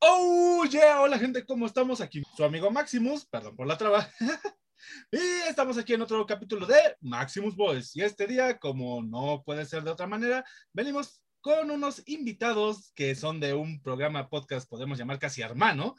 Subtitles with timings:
[0.00, 2.00] Oh, yeah, hola gente, ¿cómo estamos?
[2.00, 4.08] Aquí su amigo Maximus, perdón por la traba.
[5.10, 7.96] y estamos aquí en otro capítulo de Maximus Boys.
[7.96, 13.16] Y este día, como no puede ser de otra manera, venimos con unos invitados que
[13.16, 15.96] son de un programa podcast, podemos llamar casi hermano.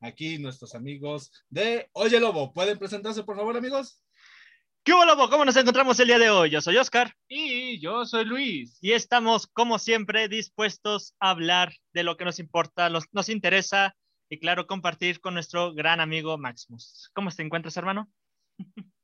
[0.00, 2.52] Aquí nuestros amigos de Oye Lobo.
[2.52, 4.00] ¿Pueden presentarse, por favor, amigos?
[4.82, 5.28] ¿Qué hubo, Lobo?
[5.28, 6.48] ¿Cómo nos encontramos el día de hoy?
[6.48, 7.14] Yo soy Oscar.
[7.28, 8.78] Y yo soy Luis.
[8.80, 13.94] Y estamos, como siempre, dispuestos a hablar de lo que nos importa, nos, nos interesa
[14.30, 17.10] y, claro, compartir con nuestro gran amigo Maximus.
[17.12, 18.10] ¿Cómo te encuentras, hermano?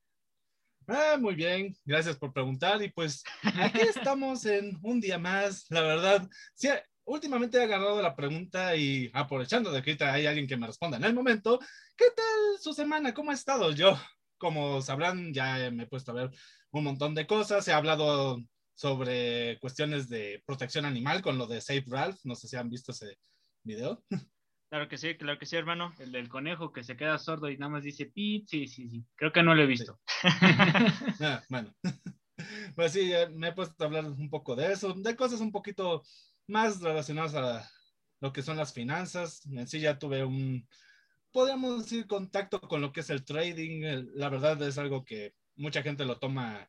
[0.88, 2.80] Ah, muy bien, gracias por preguntar.
[2.80, 5.66] Y pues aquí estamos en un día más.
[5.68, 6.68] La verdad, sí,
[7.04, 11.02] últimamente he agarrado la pregunta y aprovechando de que hay alguien que me responda en
[11.02, 11.58] el momento,
[11.96, 13.12] ¿qué tal su semana?
[13.12, 13.72] ¿Cómo ha estado?
[13.72, 13.98] Yo
[14.38, 16.30] como sabrán, ya me he puesto a ver
[16.70, 17.66] un montón de cosas.
[17.68, 18.38] He hablado
[18.74, 22.20] sobre cuestiones de protección animal con lo de Save Ralph.
[22.24, 23.18] No sé si han visto ese
[23.62, 24.04] video.
[24.68, 25.94] Claro que sí, claro que sí, hermano.
[26.00, 28.46] El del conejo que se queda sordo y nada más dice pip.
[28.48, 29.04] Sí, sí, sí.
[29.14, 30.00] Creo que no lo he visto.
[30.20, 30.28] Sí.
[31.24, 31.72] ah, bueno.
[32.74, 36.02] Pues sí, me he puesto a hablar un poco de eso, de cosas un poquito
[36.46, 37.70] más relacionadas a
[38.20, 39.46] lo que son las finanzas.
[39.46, 40.68] En sí ya tuve un,
[41.32, 43.82] podríamos decir, contacto con lo que es el trading.
[44.14, 46.68] La verdad es algo que mucha gente lo toma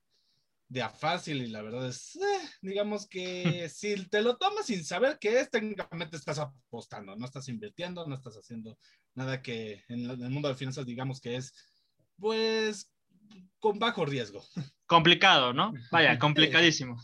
[0.70, 4.84] de a fácil y la verdad es, eh, digamos que si te lo tomas sin
[4.84, 8.78] saber qué es, técnicamente estás apostando, no estás invirtiendo, no estás haciendo
[9.14, 11.54] nada que en el mundo de finanzas digamos que es,
[12.18, 12.92] pues,
[13.60, 14.44] con bajo riesgo.
[14.86, 15.74] Complicado, ¿no?
[15.92, 16.98] Vaya, complicadísimo.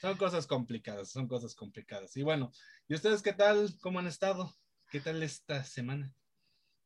[0.00, 2.16] son cosas complicadas, son cosas complicadas.
[2.16, 2.52] Y bueno,
[2.88, 3.74] ¿y ustedes qué tal?
[3.80, 4.54] ¿Cómo han estado?
[4.90, 6.12] ¿Qué tal esta semana?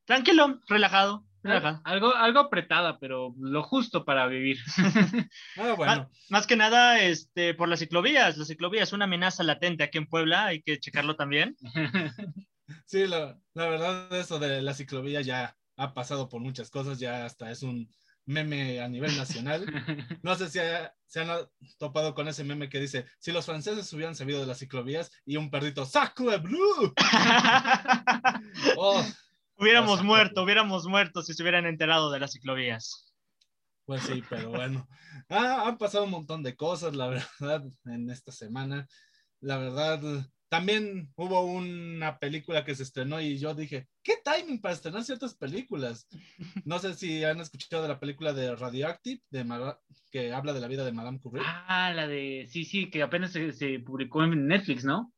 [0.08, 1.82] Tranquilo, relajado, relajado.
[1.84, 4.56] Algo, algo apretada, pero lo justo para vivir.
[5.58, 5.84] ah, bueno.
[5.84, 8.38] más, más, que nada, este, por las ciclovías.
[8.38, 11.58] La ciclovía es una amenaza latente aquí en Puebla, hay que checarlo también.
[12.86, 17.26] sí, la, la verdad, eso de la ciclovía ya ha pasado por muchas cosas, ya
[17.26, 17.90] hasta es un
[18.24, 19.66] meme a nivel nacional.
[20.22, 21.28] No sé si ha, se han
[21.78, 25.36] topado con ese meme que dice, si los franceses hubieran sabido de las ciclovías y
[25.36, 26.94] un perrito, ¡Sacre bleu!
[28.78, 29.04] oh,
[29.58, 33.12] hubiéramos muerto, hubiéramos muerto si se hubieran enterado de las ciclovías.
[33.84, 34.86] Pues sí, pero bueno.
[35.28, 37.08] Ah, han pasado un montón de cosas, la
[37.40, 38.86] verdad, en esta semana.
[39.40, 40.00] La verdad,
[40.48, 45.34] también hubo una película que se estrenó y yo dije, ¿qué timing para estrenar ciertas
[45.34, 46.06] películas?
[46.64, 49.80] No sé si han escuchado de la película de Radioactive, de Mar
[50.10, 51.42] que habla de la vida de Madame Curie.
[51.46, 55.12] Ah, la de, sí, sí, que apenas se, se publicó en Netflix, ¿no?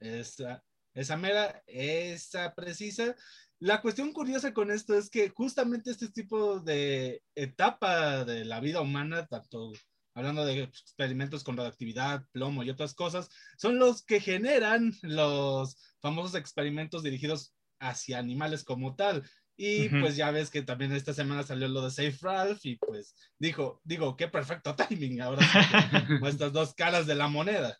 [0.00, 0.62] Esa,
[0.94, 3.14] esa mera, esa precisa.
[3.60, 8.80] La cuestión curiosa con esto es que justamente este tipo de etapa de la vida
[8.80, 9.72] humana, tanto
[10.14, 16.36] hablando de experimentos con radioactividad, plomo y otras cosas, son los que generan los famosos
[16.36, 19.28] experimentos dirigidos hacia animales como tal.
[19.56, 20.00] Y uh -huh.
[20.02, 23.80] pues ya ves que también esta semana salió lo de Safe Ralph y pues dijo,
[23.82, 25.44] digo, qué perfecto timing ahora
[26.28, 27.76] estas dos caras de la moneda.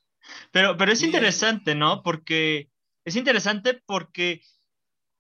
[0.50, 1.06] Pero, pero es y...
[1.06, 2.02] interesante, ¿no?
[2.02, 2.68] Porque
[3.04, 4.42] es interesante porque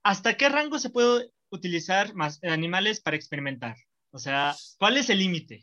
[0.08, 3.76] ¿hasta qué rango se puede utilizar más animales para experimentar?
[4.10, 5.62] O sea, ¿cuál es el límite?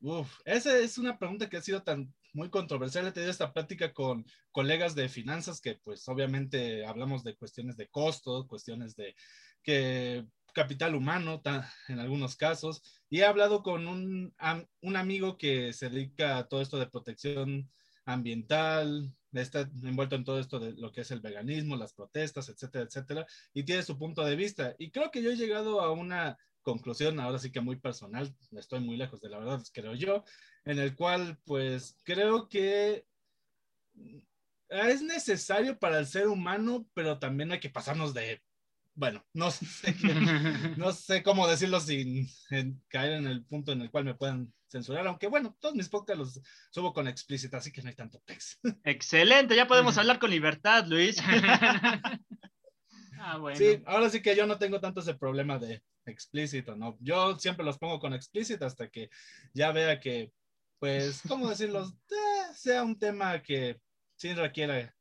[0.00, 3.06] Uf, esa es una pregunta que ha sido tan muy controversial.
[3.06, 7.86] He tenido esta plática con colegas de finanzas que pues obviamente hablamos de cuestiones de
[7.86, 9.14] costo, cuestiones de
[9.62, 11.40] que capital humano
[11.86, 12.82] en algunos casos.
[13.08, 14.34] Y he hablado con un,
[14.80, 17.70] un amigo que se dedica a todo esto de protección
[18.04, 22.84] ambiental, está envuelto en todo esto de lo que es el veganismo, las protestas, etcétera,
[22.84, 24.74] etcétera, y tiene su punto de vista.
[24.78, 28.80] Y creo que yo he llegado a una conclusión, ahora sí que muy personal, estoy
[28.80, 30.24] muy lejos de la verdad, creo yo,
[30.64, 33.06] en el cual pues creo que
[34.68, 38.42] es necesario para el ser humano, pero también hay que pasarnos de,
[39.00, 39.64] bueno, no sé,
[40.76, 44.52] no sé cómo decirlo sin en, caer en el punto en el cual me puedan
[44.68, 46.40] censurar, aunque bueno, todos mis podcasts los
[46.70, 48.58] subo con explícita, así que no hay tanto texto.
[48.84, 51.16] Excelente, ya podemos hablar con libertad, Luis.
[53.18, 53.56] ah, bueno.
[53.56, 56.98] Sí, ahora sí que yo no tengo tanto ese problema de explícito, ¿no?
[57.00, 59.08] Yo siempre los pongo con explícito hasta que
[59.54, 60.30] ya vea que,
[60.78, 61.86] pues, ¿cómo decirlo?
[61.86, 63.80] Eh, sea un tema que
[64.16, 64.94] sí requiera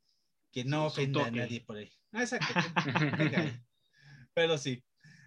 [0.54, 1.92] que no ofenda a nadie por ahí.
[2.14, 2.54] Ah, exacto.
[4.40, 4.82] Pero sí.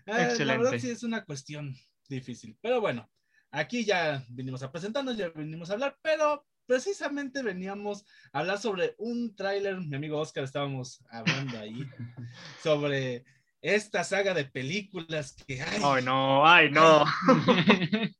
[0.06, 1.76] Eh, la verdad sí es una cuestión
[2.08, 2.56] difícil.
[2.62, 3.10] Pero bueno,
[3.50, 8.94] aquí ya vinimos a presentarnos, ya vinimos a hablar, pero precisamente veníamos a hablar sobre
[8.96, 11.86] un tráiler, mi amigo Oscar estábamos hablando ahí,
[12.62, 13.26] sobre
[13.60, 15.82] esta saga de películas que hay.
[15.84, 17.04] Ay, no, ay, no.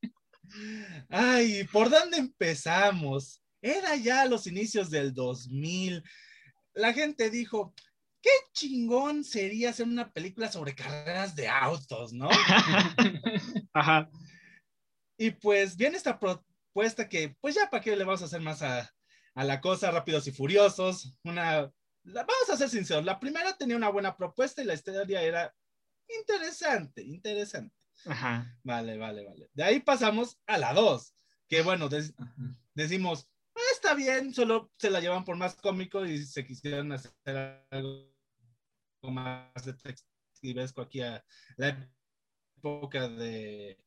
[1.09, 3.43] Ay, ¿por dónde empezamos?
[3.63, 6.05] Era ya los inicios del 2000.
[6.75, 7.75] La gente dijo,
[8.23, 12.29] qué chingón sería hacer una película sobre carreras de autos, ¿no?
[13.73, 14.09] Ajá.
[15.19, 18.63] Y pues viene esta propuesta que, pues ya para qué le vamos a hacer más
[18.63, 18.91] a,
[19.35, 21.15] a la cosa, Rápidos y Furiosos.
[21.25, 21.71] Una,
[22.05, 25.55] la- vamos a ser sinceros, la primera tenía una buena propuesta y la historia era
[26.09, 27.75] interesante, interesante.
[28.07, 28.59] Ajá.
[28.65, 29.49] Vale, vale, vale.
[29.53, 31.15] De ahí pasamos a la 2,
[31.49, 32.15] que bueno, des-
[32.75, 37.13] decimos, "Ah, está bien, solo se la llevan por más cómico y se quisieron hacer
[37.71, 38.12] algo
[39.11, 41.23] más detectivesco aquí a
[41.57, 41.89] la
[42.59, 43.79] época de...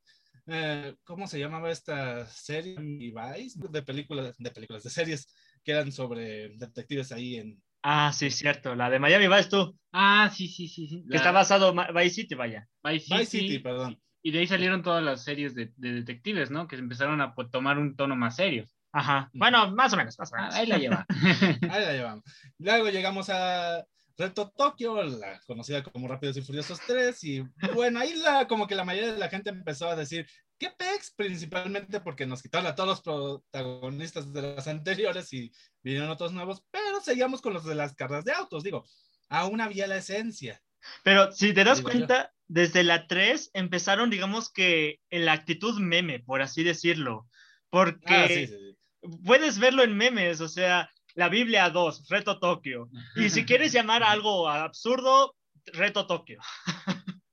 [0.47, 2.75] eh, ¿Cómo se llamaba esta serie?
[2.79, 5.33] Vice, de películas, de películas, de series
[5.63, 7.61] que eran sobre detectives ahí en...
[7.87, 8.73] Ah, sí, cierto.
[8.75, 10.87] La de Miami Vice tú, Ah, sí, sí, sí.
[10.87, 11.03] sí.
[11.03, 12.67] que La- está basado en Vice City, vaya.
[12.83, 13.17] Vice City.
[13.19, 14.01] Vice City, perdón.
[14.23, 16.67] Y de ahí salieron todas las series de, de detectives, ¿no?
[16.67, 18.65] Que empezaron a pues, tomar un tono más serio.
[18.91, 19.29] Ajá.
[19.33, 20.55] Bueno, más o menos, más o Ah, menos.
[20.55, 21.05] ahí la lleva.
[21.69, 22.23] Ahí la llevamos.
[22.57, 23.85] Luego llegamos a
[24.17, 28.75] Reto Tokio, la conocida como Rápidos y Furiosos 3, y bueno, ahí la, como que
[28.75, 30.25] la mayoría de la gente empezó a decir,
[30.57, 31.13] ¿qué pex?
[31.15, 35.51] Principalmente porque nos quitaron a todos los protagonistas de las anteriores y
[35.83, 38.85] vinieron otros nuevos, pero seguíamos con los de las carreras de autos, digo,
[39.29, 40.61] aún había la esencia.
[41.03, 45.79] Pero si te das Digo, cuenta, desde la 3 empezaron, digamos que en la actitud
[45.79, 47.27] meme, por así decirlo.
[47.69, 48.77] Porque Ah, sí, sí, sí.
[49.25, 52.89] puedes verlo en memes, o sea, la Biblia 2, Reto Tokio.
[53.15, 55.35] Y si quieres llamar a algo absurdo,
[55.65, 56.39] Reto Tokio.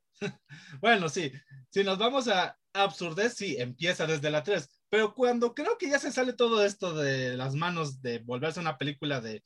[0.81, 1.33] Bueno, sí,
[1.71, 5.99] si nos vamos a absurdez, sí, empieza desde la 3, pero cuando creo que ya
[5.99, 9.43] se sale todo esto de las manos de volverse una película de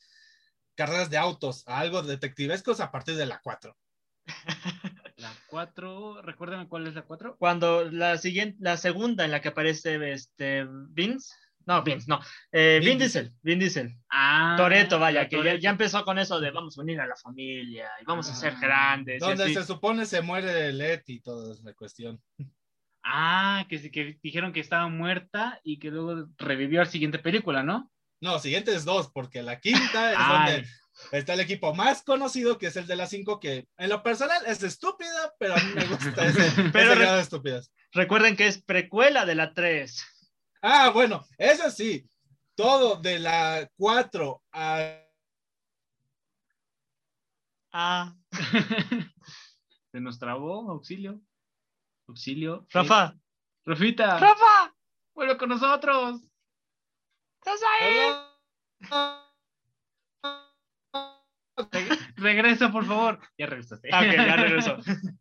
[0.75, 3.77] carreras de autos a algo detectivesco es a partir de la 4.
[5.17, 7.39] La 4, recuérdame cuál es la 4.
[7.39, 11.35] Cuando la siguiente, la segunda en la que aparece este Vince,
[11.67, 12.21] no, Vince, no,
[12.53, 13.95] eh, Vin Vin Diesel, Vin Diesel.
[14.11, 17.17] Ah, Toreto, vaya, la que ya, empezó con eso de vamos a unir a la
[17.17, 19.21] familia y vamos a ser Ah, grandes.
[19.21, 22.21] Donde se supone se muere Leti y toda esa cuestión.
[23.05, 27.91] Ah, que, que dijeron que estaba muerta y que luego revivió la siguiente película, ¿no?
[28.21, 30.69] No, siguiente es dos, porque la quinta es donde
[31.13, 34.39] está el equipo más conocido, que es el de la 5, que en lo personal
[34.47, 37.71] es estúpida, pero a mí me gusta ese, Pero ese re- grado de estupidez.
[37.93, 40.03] Recuerden que es precuela de la 3.
[40.69, 42.11] Ah, bueno, eso sí,
[42.57, 45.01] todo de la 4 a
[47.73, 48.13] Ah.
[49.93, 51.21] Se nos trabó, auxilio.
[52.09, 52.67] Auxilio.
[52.71, 53.15] Rafa,
[53.65, 54.19] Rafita.
[54.19, 54.75] Rafa,
[55.15, 56.21] Vuelve con nosotros.
[57.39, 58.13] ¿estás ahí?
[62.17, 63.21] Regresa, por favor.
[63.39, 63.89] Ya regresaste.
[63.93, 64.79] Ah, ok, ya regresó.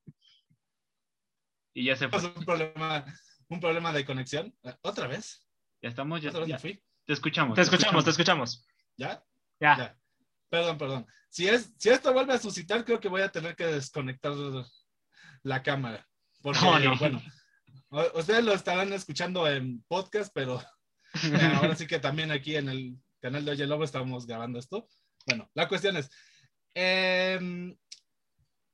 [1.76, 2.26] y ya se fue.
[2.26, 3.06] un problema,
[3.56, 4.56] un problema de conexión.
[4.82, 5.46] ¿Otra vez?
[5.82, 6.84] Ya estamos, ya, ¿Otra vez ya- me fui?
[7.06, 7.56] te escuchamos.
[7.56, 8.66] Te escuchamos, te escuchamos.
[8.98, 9.24] ¿Ya?
[9.60, 9.78] Ya.
[9.78, 9.98] Ya.
[10.50, 11.08] Perdón, perdón.
[11.30, 14.34] Si, es, si esto vuelve a suscitar, creo que voy a tener que desconectar
[15.44, 16.08] la cámara.
[16.42, 16.98] Porque, No, no.
[16.98, 17.22] bueno,
[18.16, 20.62] ustedes lo estarán escuchando en podcast, pero
[21.24, 24.88] eh, ahora sí que también aquí en el canal de Oye Lobo estamos grabando esto.
[25.28, 26.10] Bueno, la cuestión es,
[26.74, 27.76] em,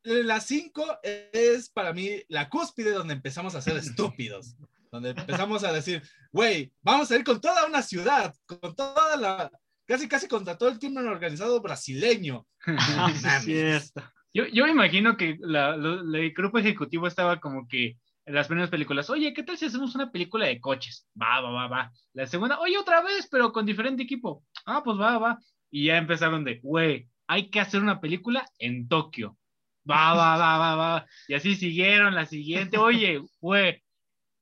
[0.03, 0.99] la 5
[1.33, 3.75] es para mí la cúspide donde empezamos a ser
[4.21, 4.55] estúpidos,
[4.91, 6.01] donde empezamos a decir,
[6.31, 9.51] güey, vamos a ir con toda una ciudad, con toda la,
[9.87, 12.45] casi casi contra todo el crimen organizado brasileño.
[12.67, 13.11] Ah,
[13.41, 14.03] cierto.
[14.33, 18.35] Yo, yo me imagino que la- lo- la- el grupo ejecutivo estaba como que en
[18.35, 21.07] las primeras películas, oye, ¿qué tal si hacemos una película de coches?
[21.19, 21.91] Va, va, va, va.
[22.13, 24.43] La segunda, oye, otra vez, pero con diferente equipo.
[24.65, 25.39] Ah, pues va, va.
[25.71, 29.37] Y ya empezaron de, güey, hay que hacer una película en Tokio.
[29.89, 31.05] Va, va, va, va, va.
[31.27, 33.81] Y así siguieron la siguiente, oye, güey,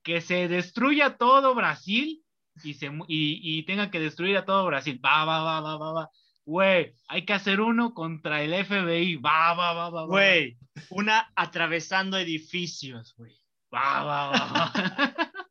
[0.10, 2.24] que se destruya todo Brasil
[2.64, 5.00] y, se, y, y tenga que destruir a todo Brasil.
[5.06, 6.10] Va, va, va, va, va, va.
[6.46, 9.18] Güey, hay que hacer uno contra el FBI.
[9.18, 10.08] Va, va, va, va, va.
[10.08, 10.58] Güey,
[10.90, 13.40] una atravesando edificios, güey.
[13.74, 14.74] Va, va, va.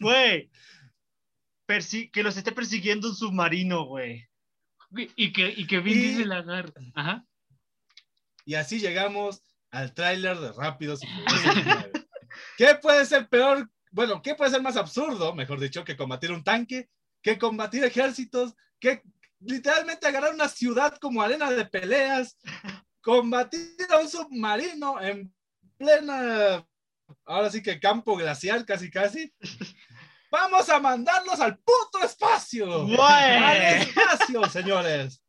[0.00, 0.50] Güey,
[1.66, 4.24] persi- que los esté persiguiendo un submarino, güey.
[5.16, 6.72] y que, y que Vin Y- Diesel agarre.
[6.94, 7.24] Ajá.
[8.44, 9.42] Y así llegamos
[9.72, 11.92] al tráiler de Rápidos y Furiosos 9.
[12.58, 13.68] ¿Qué puede ser peor?
[13.94, 16.88] Bueno, ¿qué puede ser más absurdo, mejor dicho, que combatir un tanque,
[17.22, 19.02] que combatir ejércitos, que
[19.38, 22.36] literalmente agarrar una ciudad como arena de peleas,
[23.00, 25.32] combatir a un submarino en
[25.76, 26.66] plena,
[27.24, 29.32] ahora sí que campo glacial casi casi?
[30.28, 32.86] Vamos a mandarlos al puto espacio.
[32.86, 32.98] Güey.
[32.98, 35.22] Al espacio, señores.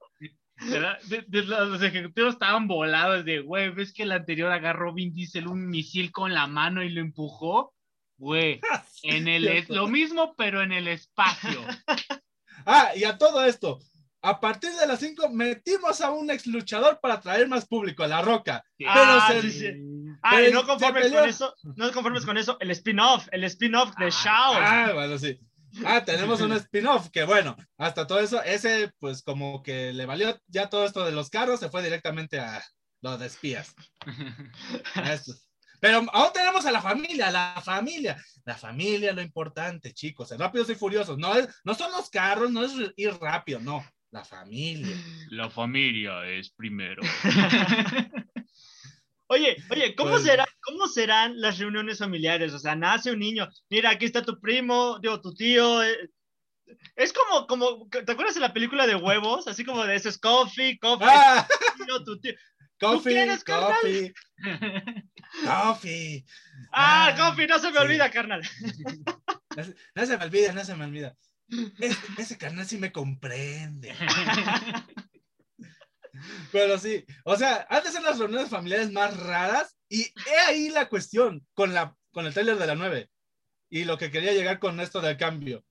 [0.60, 4.52] De la- de- de los los ejecutivos estaban volados de, güey, ¿ves que el anterior
[4.52, 7.75] agarró Vin Diesel un misil con la mano y lo empujó?
[8.18, 8.62] Güey,
[9.04, 11.62] en el lo mismo, pero en el espacio.
[12.68, 13.78] Ah, y a todo esto,
[14.24, 18.08] a partir de las 5 metimos a un ex luchador para traer más público a
[18.08, 18.64] La Roca.
[18.88, 19.72] Ah, pero se- sí, sí.
[20.24, 24.10] Ah, no conformes con eso, no conformes con eso, el spin-off, el spin-off de Ah,
[24.10, 24.54] Shao.
[24.56, 25.38] Ah, bueno, sí.
[25.86, 30.36] Ah, tenemos un spin-off que bueno, hasta todo eso, ese pues como que le valió
[30.48, 32.64] ya todo esto de los carros, se fue directamente a
[33.02, 33.76] lo de espías.
[34.96, 35.45] A estos.
[35.80, 38.18] Pero aún tenemos a la familia, la familia.
[38.46, 40.32] La familia es lo importante, chicos.
[40.32, 41.18] En Rápidos y Furiosos.
[41.18, 43.84] No, es, no son los carros, no es ir rápido, no.
[44.12, 44.96] La familia.
[45.30, 47.02] La familia es primero.
[49.28, 52.54] Oye, oye, ¿cómo, Pues- será, ¿cómo serán las reuniones familiares?
[52.54, 55.82] O sea, nace un niño, mira, aquí está tu primo, digo, tu tío.
[55.84, 56.12] eh,
[56.96, 59.48] Es como, como, ¿te acuerdas de la película de huevos?
[59.48, 61.48] Así como de ese es coffee, coffee, ¡Ah!
[61.88, 62.34] tío, tu tío.
[62.80, 64.14] Coffee, quieres, coffee,
[65.46, 66.26] coffee.
[66.72, 67.78] Ah, Ah, coffee, no se me sí.
[67.80, 68.42] olvida, carnal.
[69.56, 71.16] No se, no se me olvida, no se me olvida.
[71.80, 73.94] Ese, ese carnal sí me comprende.
[76.52, 80.88] Pero sí, o sea, antes eran las reuniones familiares más raras y he ahí la
[80.88, 83.10] cuestión con, la, con el trailer de la 9
[83.70, 85.66] y lo que quería llegar con esto del cambio.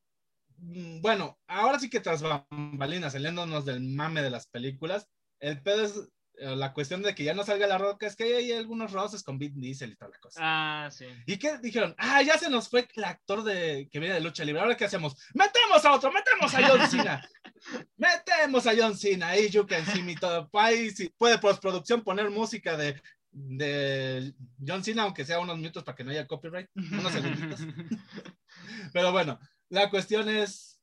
[0.59, 5.09] Mm, Bueno, ahora sí que tras bambalinas, saliéndonos del mame de las películas,
[5.41, 8.53] el pedo es la cuestión de que ya no salga la roca, es que hay
[8.53, 10.41] algunos roces con Vin Diesel y toda la cosa.
[10.43, 11.07] Ah, sí.
[11.27, 11.95] ¿Y qué dijeron?
[11.99, 14.63] Ah, ya se nos fue el actor de, que viene de lucha libre.
[14.63, 15.17] ¿Ahora qué hacemos?
[15.35, 16.13] ¡Metemos a otro!
[16.13, 17.29] ¡Metemos a John Cena!
[17.97, 19.29] ¡Metemos a John Cena!
[19.29, 20.51] Ahí you can see me todo.
[20.53, 23.01] Ahí sí, puede postproducción poner música de,
[23.31, 24.35] de
[24.67, 26.69] John Cena, aunque sea unos minutos para que no haya copyright.
[26.75, 27.61] Unos segunditos.
[28.93, 29.39] Pero bueno,
[29.69, 30.74] la cuestión es.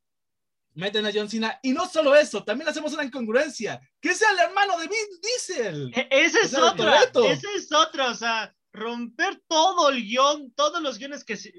[0.74, 1.60] Meten a John Cena.
[1.64, 3.80] Y no solo eso, también hacemos una incongruencia.
[4.00, 5.92] Que sea el hermano de Vin Diesel.
[5.96, 7.26] E- es Ese otra, Toretto.
[7.26, 11.54] esa es otra, o sea, romper todo el guion, todos los guiones que se...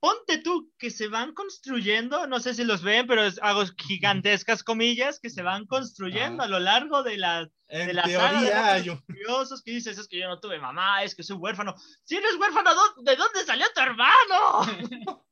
[0.00, 4.64] Ponte tú, que se van construyendo, no sé si los ven, pero es- hago gigantescas
[4.64, 6.48] comillas, que se van construyendo Ajá.
[6.48, 9.70] a lo largo de la, de En la saga de teoría, yo, y Furiosos, que
[9.70, 11.76] dices, es que yo no tuve mamá, es que soy huérfano.
[12.02, 15.22] Si eres huérfano, ¿dó- ¿de dónde salió tu hermano?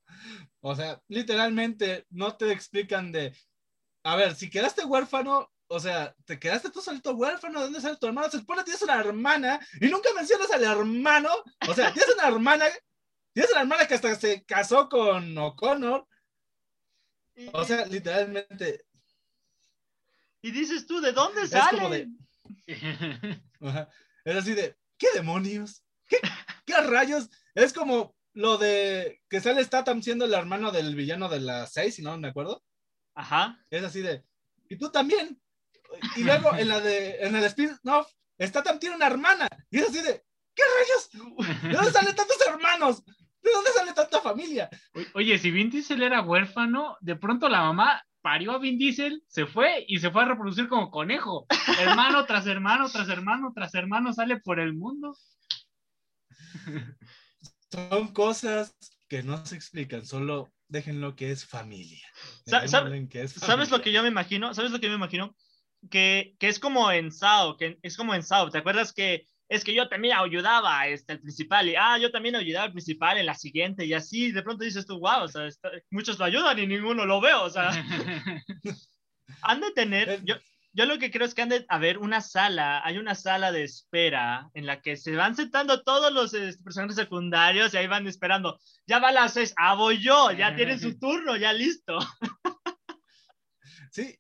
[0.61, 3.37] O sea, literalmente no te explican de,
[4.03, 7.97] a ver, si quedaste huérfano, o sea, te quedaste tú solito huérfano, ¿de dónde sale
[7.97, 8.31] tu hermano?
[8.31, 11.31] Se supone que tienes una hermana y nunca mencionas al hermano,
[11.69, 12.67] o sea, tienes una hermana,
[13.33, 16.07] tienes una hermana que hasta se casó con O'Connor,
[17.53, 18.85] o sea, literalmente,
[20.43, 21.79] y dices tú, ¿de dónde es sale?
[21.79, 22.09] como de,
[23.61, 23.89] ajá,
[24.25, 25.83] es así de, ¿qué demonios?
[26.07, 26.19] ¿Qué,
[26.65, 27.29] qué rayos?
[27.55, 31.95] Es como lo de que sale Statham siendo el hermano del villano de la 6,
[31.95, 32.63] si no me acuerdo.
[33.15, 33.59] Ajá.
[33.71, 34.25] Es así de,
[34.69, 35.41] y tú también.
[36.17, 38.11] Y luego en la de, en el spin-off,
[38.41, 39.49] Statham tiene una hermana.
[39.71, 41.61] Y es así de, ¿qué rayos?
[41.63, 43.05] ¿De dónde salen tantos hermanos?
[43.05, 44.71] ¿De dónde sale tanta familia?
[45.15, 49.47] Oye, si Vin Diesel era huérfano, de pronto la mamá parió a Vin Diesel, se
[49.47, 51.47] fue y se fue a reproducir como conejo.
[51.81, 55.17] Hermano tras hermano, tras hermano, tras hermano sale por el mundo.
[57.71, 58.75] Son cosas
[59.09, 62.07] que no se explican, solo déjenlo que es familia.
[62.45, 63.85] Que es ¿Sabes lo familia.
[63.85, 64.55] que yo me imagino?
[64.55, 65.37] ¿Sabes lo que yo me imagino?
[65.91, 68.51] Que, que es como en Sao, que es como en Sao.
[68.51, 72.37] ¿Te acuerdas que es que yo también ayudaba este, al principal y ah, yo también
[72.37, 75.47] ayudaba al principal en la siguiente y así de pronto dices tú, wow, o sea,
[75.47, 77.71] está- muchos lo ayudan y ninguno lo veo, o sea,
[79.43, 80.37] han de tener, yo,
[80.73, 83.65] yo lo que creo es que han de haber una sala, hay una sala de
[83.65, 88.07] espera en la que se van sentando todos los este, personajes secundarios y ahí van
[88.07, 91.99] esperando, ya va a las seis, ah, voy yo, ya tienen su turno, ya listo.
[93.91, 94.19] Sí,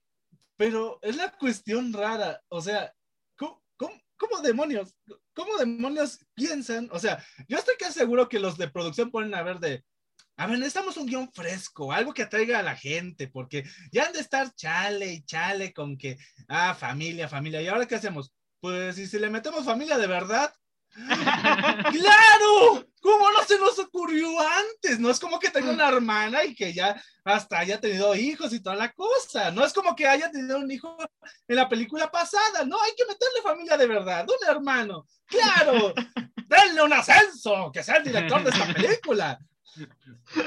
[0.56, 2.42] pero es la cuestión rara.
[2.48, 2.92] O sea,
[3.36, 4.94] ¿cómo, cómo- cómo demonios?
[5.32, 6.88] ¿Cómo demonios piensan?
[6.92, 9.84] O sea, yo estoy casi seguro que los de producción ponen a ver de.
[10.40, 14.14] A ver, necesitamos un guion fresco, algo que atraiga a la gente, porque ya han
[14.14, 16.16] de estar chale y chale con que,
[16.48, 17.60] ah, familia, familia.
[17.60, 18.32] ¿Y ahora qué hacemos?
[18.58, 20.50] Pues, ¿y si le metemos familia de verdad?
[20.94, 22.88] ¡Claro!
[23.02, 24.98] ¿Cómo no se nos ocurrió antes?
[24.98, 28.60] No es como que tenga una hermana y que ya hasta haya tenido hijos y
[28.60, 29.50] toda la cosa.
[29.50, 30.96] No es como que haya tenido un hijo
[31.48, 32.64] en la película pasada.
[32.64, 35.06] No, hay que meterle familia de verdad, un hermano.
[35.26, 35.92] ¡Claro!
[36.48, 37.70] ¡Denle un ascenso!
[37.70, 39.38] ¡Que sea el director de esta película!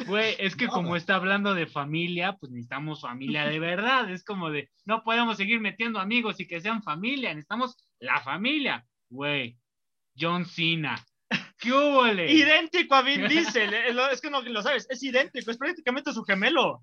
[0.07, 0.95] Güey, es que No, como no.
[0.95, 4.09] está hablando de familia, pues necesitamos familia de verdad.
[4.11, 8.85] Es como de, no podemos seguir metiendo amigos y que sean familia, necesitamos la familia.
[9.09, 9.57] Güey,
[10.17, 10.95] John Cena.
[11.57, 12.05] ¿Qué hubo?
[12.07, 13.73] idéntico a Vin Diesel.
[13.73, 16.81] eh, Es que no lo sabes, es idéntico, es prácticamente su gemelo.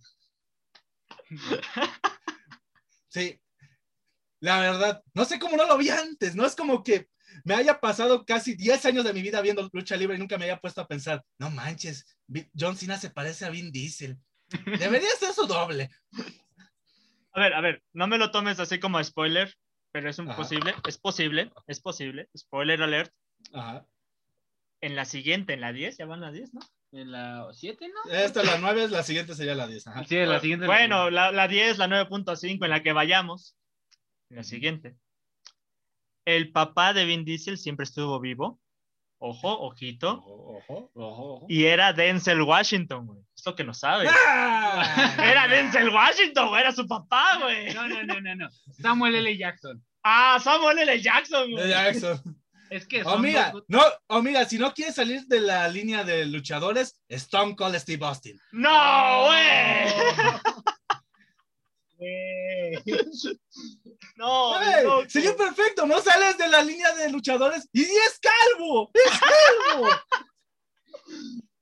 [3.08, 3.38] Sí.
[4.40, 6.34] La verdad, no sé cómo no lo vi antes.
[6.34, 7.09] No es como que
[7.44, 10.44] me haya pasado casi 10 años de mi vida viendo lucha libre y nunca me
[10.44, 12.04] haya puesto a pensar, no manches,
[12.58, 14.18] John Cena se parece a Vin Diesel.
[14.78, 15.90] Debería ser su doble.
[17.32, 19.54] A ver, a ver, no me lo tomes así como spoiler,
[19.92, 20.36] pero es un Ajá.
[20.36, 22.28] posible, es posible, es posible.
[22.36, 23.12] Spoiler alert.
[23.52, 23.86] Ajá.
[24.80, 26.60] En la siguiente, en la 10, ya van a 10, ¿no?
[26.92, 28.12] En la 7, ¿no?
[28.12, 29.86] Esta es la 9, la siguiente sería la 10.
[29.86, 30.04] Ajá.
[30.04, 30.66] Sí, la siguiente.
[30.66, 33.56] Bueno, la, la 10, la 9.5 en la que vayamos.
[34.30, 34.96] En la siguiente.
[36.24, 38.60] El papá de Vin Diesel siempre estuvo vivo.
[39.22, 40.12] Ojo, ojito.
[40.12, 41.46] Ojo, ojo, ojo, ojo.
[41.48, 43.20] Y era Denzel Washington, güey.
[43.36, 44.10] Esto que no sabes.
[44.26, 45.14] ¡Ah!
[45.18, 46.60] Era Denzel Washington, güey.
[46.62, 47.74] Era su papá, güey.
[47.74, 48.48] No, no, no, no, no.
[48.80, 49.36] Samuel L.
[49.36, 49.84] Jackson.
[50.02, 51.00] Ah, Samuel L.
[51.02, 51.68] Jackson, güey.
[51.68, 52.20] Jackson.
[52.70, 55.68] Es que O son mira, dos- no, o mira, si no quieres salir de la
[55.68, 58.40] línea de luchadores, Stone Cold Steve Austin.
[58.52, 59.92] No, güey.
[64.16, 64.84] No, ¡Ey!
[64.84, 69.88] no, sería perfecto, no sales de la línea de luchadores y es calvo, es calvo.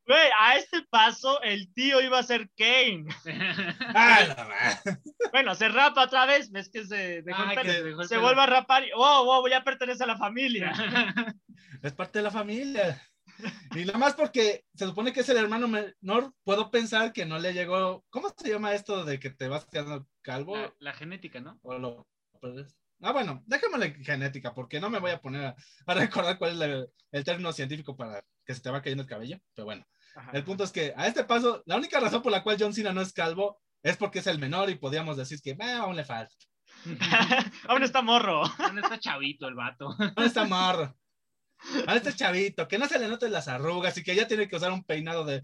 [0.07, 3.05] Güey, a este paso el tío iba a ser Kane.
[3.95, 4.93] Ah, no.
[5.33, 8.09] Bueno, se rapa otra vez, ves que se dejó el Ah, que se dejó el
[8.09, 8.23] se pelo.
[8.23, 10.73] vuelve a rapar y, wow, wow, ya pertenece a la familia.
[11.83, 13.03] es parte de la familia.
[13.75, 17.39] Y nada más porque se supone que es el hermano menor, puedo pensar que no
[17.39, 18.05] le llegó.
[18.11, 20.57] ¿Cómo se llama esto de que te vas quedando calvo?
[20.57, 21.59] La, la genética, ¿no?
[21.63, 22.09] O lo-
[23.01, 26.53] Ah, bueno, déjame la genética, porque no me voy a poner a, a recordar cuál
[26.53, 29.39] es la- el término científico para que se te va cayendo el cabello.
[29.55, 30.31] Pero bueno, Ajá.
[30.35, 32.93] el punto es que a este paso, la única razón por la cual John Cena
[32.93, 36.05] no es calvo es porque es el menor y podríamos decir que "Ah, aún le
[36.05, 36.35] falta.
[37.69, 38.43] Aún está morro.
[38.73, 39.89] No está chavito el vato.
[40.17, 40.95] Aún está morro.
[41.87, 44.57] Aún está chavito, que no se le noten las arrugas y que ya tiene que
[44.57, 45.43] usar un peinado de,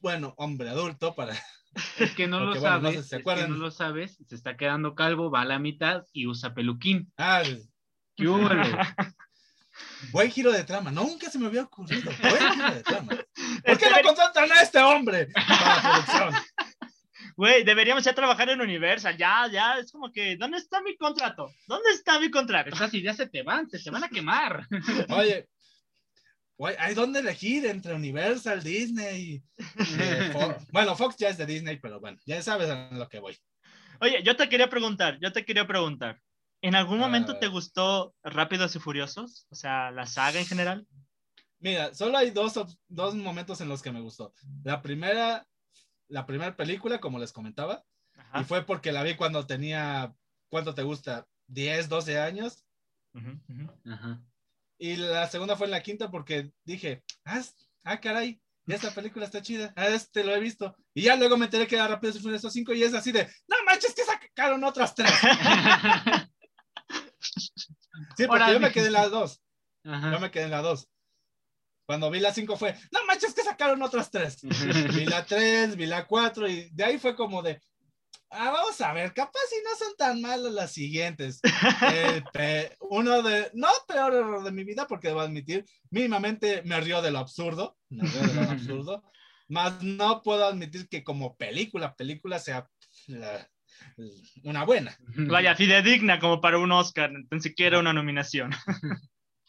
[0.00, 1.34] bueno, hombre adulto para.
[1.98, 2.96] Es que no lo no sabes.
[2.96, 3.50] sé si se es que acuerdan.
[3.50, 4.18] no lo sabes.
[4.28, 7.10] Se está quedando calvo, va a la mitad y usa peluquín.
[7.16, 7.42] Ah,
[8.14, 8.26] ¿Qué
[10.12, 10.90] buen giro de trama.
[10.90, 12.12] Nunca se me había ocurrido.
[12.20, 13.08] Buen giro de trama.
[13.16, 13.26] ¿Por
[13.64, 16.34] Este qué no contratan a este hombre para la producción?
[17.36, 19.16] Güey, deberíamos ya trabajar en Universal.
[19.16, 21.52] Ya, ya, es como que, ¿dónde está mi contrato?
[21.66, 22.70] ¿Dónde está mi contrato?
[22.70, 24.66] Esas ideas se te van, se te van a quemar.
[25.10, 25.48] Oye,
[26.56, 29.42] güey, hay dónde elegir entre Universal, Disney.
[29.58, 33.18] eh, Fo- bueno, Fox ya es de Disney, pero bueno, ya sabes a lo que
[33.20, 33.36] voy.
[34.00, 36.20] Oye, yo te quería preguntar, yo te quería preguntar.
[36.60, 37.38] ¿En algún momento Ah.
[37.40, 39.46] te gustó Rápidos y Furiosos?
[39.50, 40.86] O sea, la saga en general.
[41.58, 42.54] Mira, solo hay dos,
[42.88, 44.32] dos momentos en los que me gustó.
[44.64, 45.46] La primera,
[46.12, 47.84] la primera película, como les comentaba,
[48.16, 48.40] Ajá.
[48.40, 50.14] y fue porque la vi cuando tenía,
[50.50, 51.26] ¿cuánto te gusta?
[51.46, 52.64] 10, 12 años.
[53.14, 53.92] Ujú, ujú.
[53.92, 54.20] Ajá.
[54.78, 57.40] Y la segunda fue en la quinta porque dije, ah,
[57.84, 60.76] ah, caray, esta película está chida, ah, este lo he visto.
[60.94, 63.24] Y ya luego me enteré que era Rápido y Furioso 5 y es así de,
[63.48, 65.10] no manches, que sacaron otras tres.
[68.16, 69.40] Sí, porque Ahora yo me quedé en las dos,
[69.84, 70.12] Ajá.
[70.12, 70.88] yo me quedé en las dos.
[71.86, 74.38] Cuando vi la 5 fue, no manches, que sacaron otras tres.
[74.94, 77.60] Vi la 3, vi la 4 y de ahí fue como de,
[78.30, 81.40] ah, vamos a ver, capaz si no son tan malas las siguientes.
[82.32, 87.02] Pe- uno de, no peor error de mi vida, porque debo admitir, mínimamente me río
[87.02, 89.04] de lo absurdo, me río de lo absurdo,
[89.48, 92.68] más no puedo admitir que como película, película sea
[93.06, 93.48] la-
[94.44, 94.96] una buena.
[95.16, 98.52] Vaya, fidedigna como para un Oscar, ni siquiera una nominación.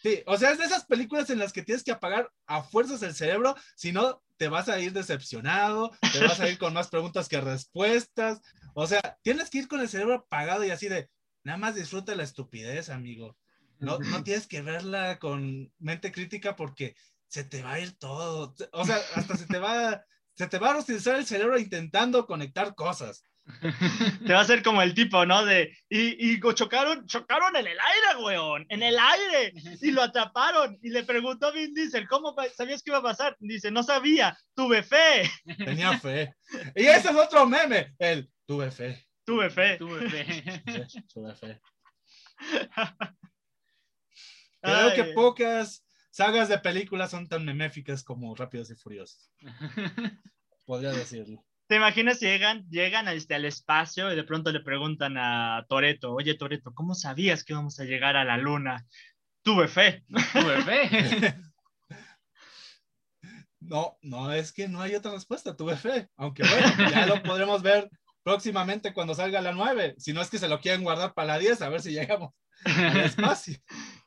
[0.03, 3.01] Sí, o sea, es de esas películas en las que tienes que apagar a fuerzas
[3.03, 6.89] el cerebro, si no te vas a ir decepcionado, te vas a ir con más
[6.89, 8.41] preguntas que respuestas.
[8.73, 11.09] O sea, tienes que ir con el cerebro apagado y así de,
[11.45, 13.37] nada más disfruta la estupidez, amigo.
[13.79, 18.53] No, no tienes que verla con mente crítica porque se te va a ir todo.
[18.73, 20.03] O sea, hasta se te va,
[20.35, 23.23] se te va a rostizar el cerebro intentando conectar cosas.
[24.25, 25.45] Te va a hacer como el tipo, ¿no?
[25.45, 30.77] De, y, y chocaron, chocaron en el aire, weón, en el aire, y lo atraparon,
[30.81, 33.35] y le preguntó a Vin Diesel, ¿cómo sabías que iba a pasar?
[33.39, 36.33] Dice, no sabía, tuve fe, Tenía fe.
[36.75, 39.05] Y ese es otro meme, el tuve fe.
[39.25, 39.77] tuve fe.
[39.77, 40.43] Tuve fe.
[40.89, 41.61] Sí, tuve fe.
[44.61, 49.31] Creo Ay, que pocas sagas de películas son tan meméficas como Rápidos y Furiosos.
[50.65, 51.43] Podría decirlo.
[51.67, 55.65] ¿Te imaginas si llegan, llegan a este, al espacio y de pronto le preguntan a
[55.69, 58.85] Toreto, oye Toreto, ¿cómo sabías que íbamos a llegar a la luna?
[59.43, 60.03] Tuve fe.
[60.33, 61.35] Tuve fe.
[63.65, 66.09] No, no, es que no hay otra respuesta, tuve fe.
[66.17, 67.89] Aunque bueno, ya lo podremos ver
[68.21, 69.95] próximamente cuando salga la 9.
[69.97, 72.33] Si no es que se lo quieren guardar para la 10, a ver si llegamos
[72.65, 73.55] al espacio.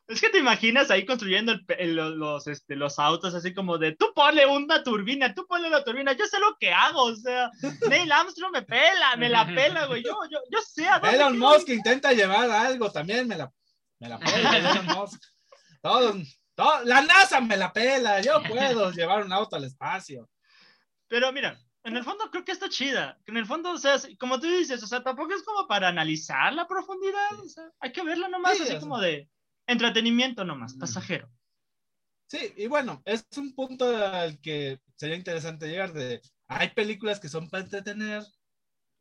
[0.08, 3.76] Es que te imaginas ahí construyendo el pe- el- los, este, los autos así como
[3.76, 7.16] de, tú ponle una turbina, tú ponle una turbina, yo sé lo que hago, o
[7.16, 7.50] sea,
[7.88, 11.36] Neil Armstrong me pela, me la pela, güey, yo, yo, yo sé a dónde Elon
[11.38, 11.74] Musk ir.
[11.78, 13.52] intenta llevar algo, también me la,
[13.98, 14.56] me la pela.
[14.58, 15.20] Elon Musk.
[15.82, 16.16] Todos,
[16.54, 18.20] todo- la NASA me la pela.
[18.20, 20.28] Yo puedo llevar un auto al espacio.
[21.08, 23.18] Pero mira, en el fondo creo que está chida.
[23.26, 26.52] En el fondo, o sea, como tú dices, o sea, tampoco es como para analizar
[26.52, 27.40] la profundidad.
[27.44, 29.28] O sea, hay que verla nomás, Sí, así como de
[29.66, 31.30] entretenimiento nomás, pasajero.
[32.28, 37.28] Sí, y bueno, es un punto al que sería interesante llegar de, hay películas que
[37.28, 38.24] son para entretener,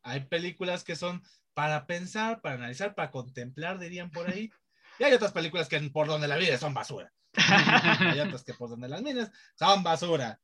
[0.02, 1.22] hay películas que son
[1.54, 4.50] para pensar, para analizar, para contemplar, dirían por ahí,
[4.98, 7.12] y hay otras películas que por donde la vida son basura.
[8.00, 10.40] Hay otras que por donde las minas son basura.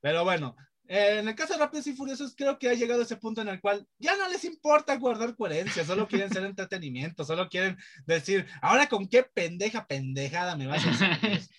[0.00, 0.56] Pero bueno,
[0.88, 3.48] eh, en el caso de Rápidos y Furiosos, creo que ha llegado ese punto en
[3.48, 8.46] el cual ya no les importa guardar coherencia, solo quieren ser entretenimiento, solo quieren decir,
[8.62, 11.40] ahora con qué pendeja pendejada me vas a hacer.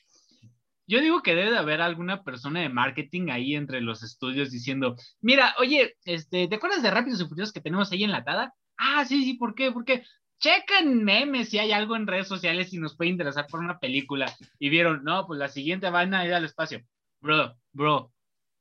[0.87, 4.95] Yo digo que debe de haber alguna persona de marketing ahí entre los estudios diciendo,
[5.21, 8.55] mira, oye, este, ¿te acuerdas de Rápidos y Furiosos que tenemos ahí enlatada?
[8.75, 9.71] Ah, sí, sí, ¿por qué?
[9.71, 10.03] Porque
[10.39, 14.35] chequen memes si hay algo en redes sociales y nos puede interesar por una película.
[14.57, 16.81] Y vieron, no, pues la siguiente van a ir al espacio.
[17.21, 18.11] Bro, bro,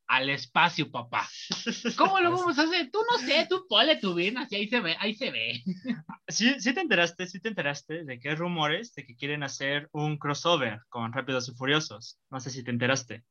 [0.09, 1.29] al espacio, papá.
[1.97, 2.91] ¿Cómo lo vamos a hacer?
[2.91, 5.63] Tú no sé, tú ponle tu así ahí se ve, ahí se ve.
[6.29, 9.89] Sí, sí te enteraste, sí te enteraste de que hay rumores de que quieren hacer
[9.93, 12.19] un crossover con Rápidos y Furiosos.
[12.31, 13.25] No sé si te enteraste.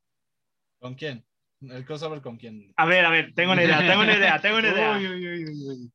[0.80, 1.24] ¿Con quién?
[1.62, 2.74] ¿El crossover con quién?
[2.76, 4.98] A ver, a ver, tengo una idea, tengo una idea, tengo una idea.
[4.98, 5.92] Uy, uy, uy.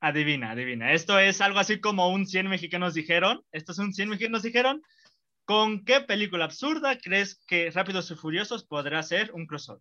[0.00, 0.92] Adivina, adivina.
[0.92, 3.42] Esto es algo así como un 100 mexicanos dijeron.
[3.50, 4.82] Esto es un 100 mexicanos dijeron.
[5.46, 9.80] ¿Con qué película absurda crees que Rápidos y Furiosos podrá ser un crossover?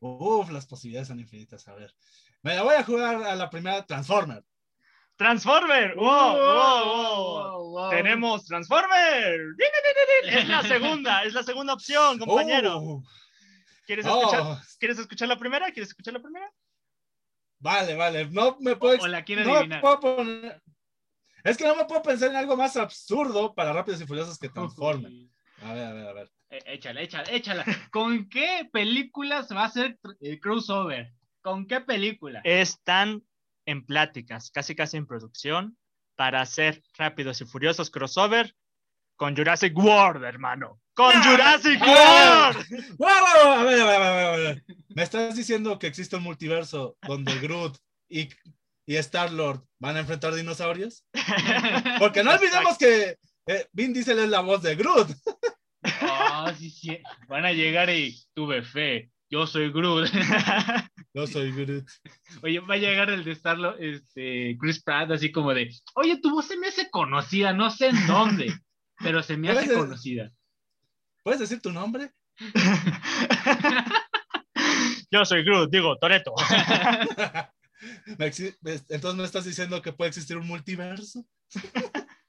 [0.00, 1.66] Uf, las posibilidades son infinitas.
[1.66, 1.94] A ver.
[2.42, 4.44] Me la voy a jugar a la primera Transformer.
[5.16, 5.94] Transformer.
[5.94, 7.70] ¡Wow, wow, wow!
[7.70, 7.90] wow.
[7.90, 9.40] Tenemos Transformer.
[10.24, 12.78] Es la segunda, es la segunda opción, compañero.
[12.78, 13.02] Uh,
[13.86, 15.70] ¿Quieres, oh, escuchar, ¿Quieres escuchar la primera?
[15.70, 16.52] ¿Quieres escuchar la primera?
[17.60, 18.28] Vale, vale.
[18.28, 19.02] No me puedo.
[19.02, 19.80] O la quiero no me adivinar.
[19.80, 20.62] puedo poner-
[21.44, 24.48] Es que no me puedo pensar en algo más absurdo para Rápidos y Furiosos que
[24.48, 25.10] Transformer.
[25.62, 26.32] A ver, a ver, a ver.
[26.50, 27.64] Eh, Échala, échala, échala.
[27.92, 31.12] ¿Con qué películas va a ser el crossover?
[31.40, 32.40] ¿Con qué película?
[32.42, 33.22] Están
[33.64, 35.78] en pláticas, casi casi en producción,
[36.16, 38.56] para hacer Rápidos y Furiosos crossover
[39.16, 40.80] con Jurassic World, hermano.
[40.94, 41.22] ¡Con ¡Ah!
[41.24, 42.52] Jurassic ¡Ah!
[42.54, 42.96] World!
[42.98, 43.52] ¡Wow, wow!
[43.52, 44.64] A ver, a ver, a ver, a ver.
[44.88, 47.78] ¿Me estás diciendo que existe un multiverso donde Groot
[48.08, 48.28] y,
[48.86, 51.04] y Star-Lord van a enfrentar dinosaurios?
[51.98, 53.16] Porque no olvidemos que
[53.46, 55.08] eh, Vin Diesel es la voz de Groot.
[55.82, 56.98] Ah, sí, sí.
[57.28, 59.10] Van a llegar y tuve fe.
[59.30, 60.10] Yo soy Groot.
[61.14, 61.88] Yo soy Groot.
[62.42, 66.30] Oye, va a llegar el de Starlo, este, Chris Pratt, así como de, oye, tu
[66.30, 68.54] voz se me hace conocida, no sé en dónde,
[68.98, 70.30] pero se me hace conocida.
[71.22, 72.12] ¿Puedes decir tu nombre?
[75.10, 76.34] Yo soy Groot, digo, Toreto.
[78.06, 81.24] Entonces me estás diciendo que puede existir un multiverso.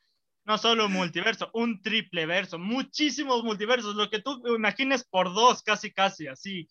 [0.46, 5.64] No solo un multiverso, un triple verso, muchísimos multiversos, lo que tú imagines por dos,
[5.64, 6.68] casi casi, así.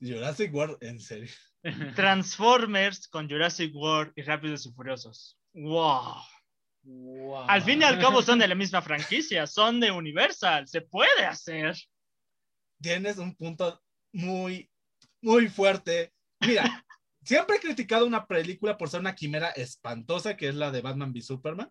[0.00, 1.34] Jurassic World, en serio.
[1.96, 5.36] Transformers con Jurassic World y Rápidos y Furiosos.
[5.52, 6.14] ¡Wow!
[6.84, 7.46] Wow.
[7.48, 11.24] Al fin y al cabo son de la misma franquicia, son de Universal, se puede
[11.24, 11.76] hacer.
[12.80, 14.70] Tienes un punto muy,
[15.20, 16.12] muy fuerte.
[16.38, 16.85] Mira,
[17.26, 21.12] siempre he criticado una película por ser una quimera espantosa, que es la de Batman
[21.12, 21.70] v Superman.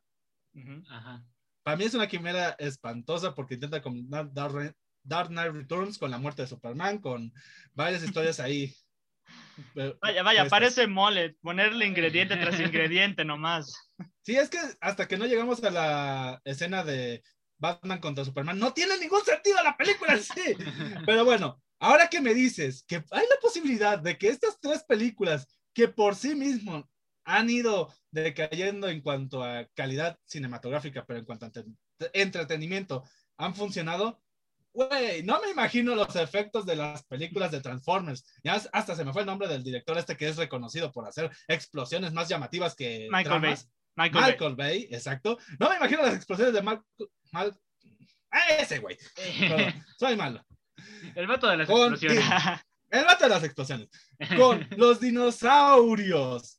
[0.54, 0.84] Ujú.
[0.90, 1.26] Ajá.
[1.64, 6.18] Para mí es una quimera espantosa porque intenta combinar Dark, Dark Knight Returns con la
[6.20, 7.34] muerte de Superman, con
[7.74, 8.76] varias historias ahí.
[9.74, 13.74] Pero- Vaya, vaya, parece mole, ponerle ingrediente tras ingrediente nomás.
[14.22, 17.24] Sí, es que hasta que no llegamos a la escena de
[17.58, 20.56] Batman contra Superman, no tiene ningún sentido la película sí.
[21.06, 25.48] Pero bueno, ahora que me dices que hay la posibilidad de que estas tres películas
[25.74, 26.90] que por sí mismo
[27.26, 31.66] han ido decayendo en cuanto a calidad cinematográfica, pero en cuanto a entre-
[32.14, 33.04] entretenimiento,
[33.38, 34.22] han funcionado.
[34.74, 38.26] Güey, no me imagino los efectos de las películas de Transformers.
[38.44, 41.32] Ya hasta se me fue el nombre del director este que es reconocido por hacer
[41.48, 43.56] explosiones más llamativas que Michael Bay.
[43.56, 43.70] tramas.
[43.96, 44.32] Michael, Bay.
[44.34, 45.38] Michael Bay, exacto.
[45.60, 46.82] No me imagino las explosiones de Mal...
[47.32, 47.58] Mal...
[48.30, 48.98] ¡Ah, ese güey.
[49.40, 50.46] Perdón, soy malo.
[51.16, 52.24] El vato de las Con- explosiones.
[52.92, 53.90] El vato de las explosiones.
[54.38, 56.58] Con los dinosaurios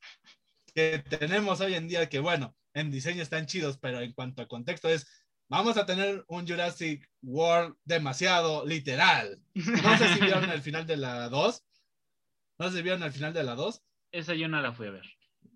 [0.74, 4.46] que tenemos hoy en día, que bueno, en diseño están chidos, pero en cuanto a
[4.48, 5.06] contexto es,
[5.48, 9.38] vamos a tener un Jurassic World demasiado literal.
[9.54, 11.64] No sé si vieron el final de la 2.
[12.58, 13.82] No sé si vieron el final de la 2.
[14.12, 15.04] Esa yo no la fui a ver.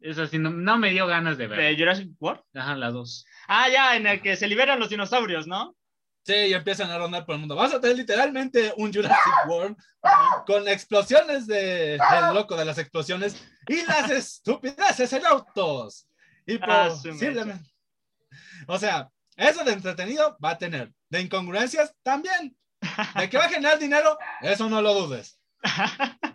[0.01, 1.77] Esa sí no, no me dio ganas de ¿De ver.
[1.79, 2.41] Jurassic World?
[2.55, 3.27] Ajá, la dos.
[3.49, 5.77] Ah, ya, en el que se liberan los dinosaurios, ¿no?
[6.23, 7.57] Sí, y empiezan a rondar por el mundo.
[7.57, 9.17] Vas a tener literalmente un Jurassic
[9.49, 9.77] World
[10.47, 16.07] con explosiones de el loco de las explosiones y las estupideces en autos.
[16.47, 17.71] Y Ah, posiblemente.
[18.67, 20.93] O sea, eso de entretenido va a tener.
[21.09, 22.57] De incongruencias también.
[23.17, 25.41] De que va a generar dinero, eso no lo dudes.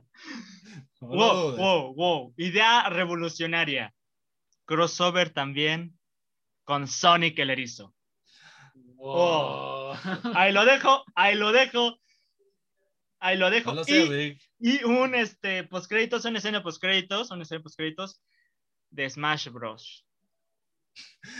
[1.01, 1.57] No lo wow, dudes.
[1.59, 2.33] wow, wow.
[2.37, 3.93] Idea revolucionaria.
[4.65, 5.99] Crossover también
[6.63, 7.94] con Sonic el Erizo.
[9.05, 9.93] Wow.
[10.33, 11.99] Ahí lo dejo, ahí lo dejo.
[13.19, 13.69] Ahí lo dejo.
[13.69, 18.19] No lo sé, y, y un este postcréditos, una escena postcréditos, una escena postcréditos
[18.89, 20.05] de Smash Bros.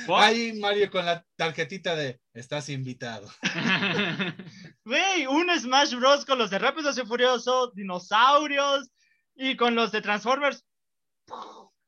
[0.07, 3.29] Ahí Mario con la tarjetita de estás invitado.
[4.85, 8.91] Güey, un Smash Bros con los de Rápidos y Furiosos, dinosaurios
[9.35, 10.63] y con los de Transformers.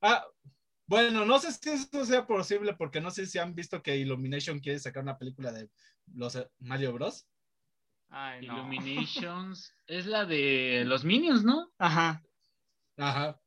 [0.01, 0.25] Ah,
[0.87, 4.59] bueno, no sé si eso sea posible porque no sé si han visto que Illumination
[4.59, 5.69] quiere sacar una película de
[6.13, 7.27] los eh, Mario Bros.
[8.09, 8.53] Ay, no.
[8.57, 11.69] Illuminations es la de los Minions, ¿no?
[11.77, 12.23] Ajá.
[12.97, 13.39] Ajá.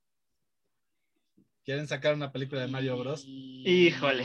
[1.65, 3.25] Quieren sacar una película de Mario Bros.
[3.27, 4.25] Híjole.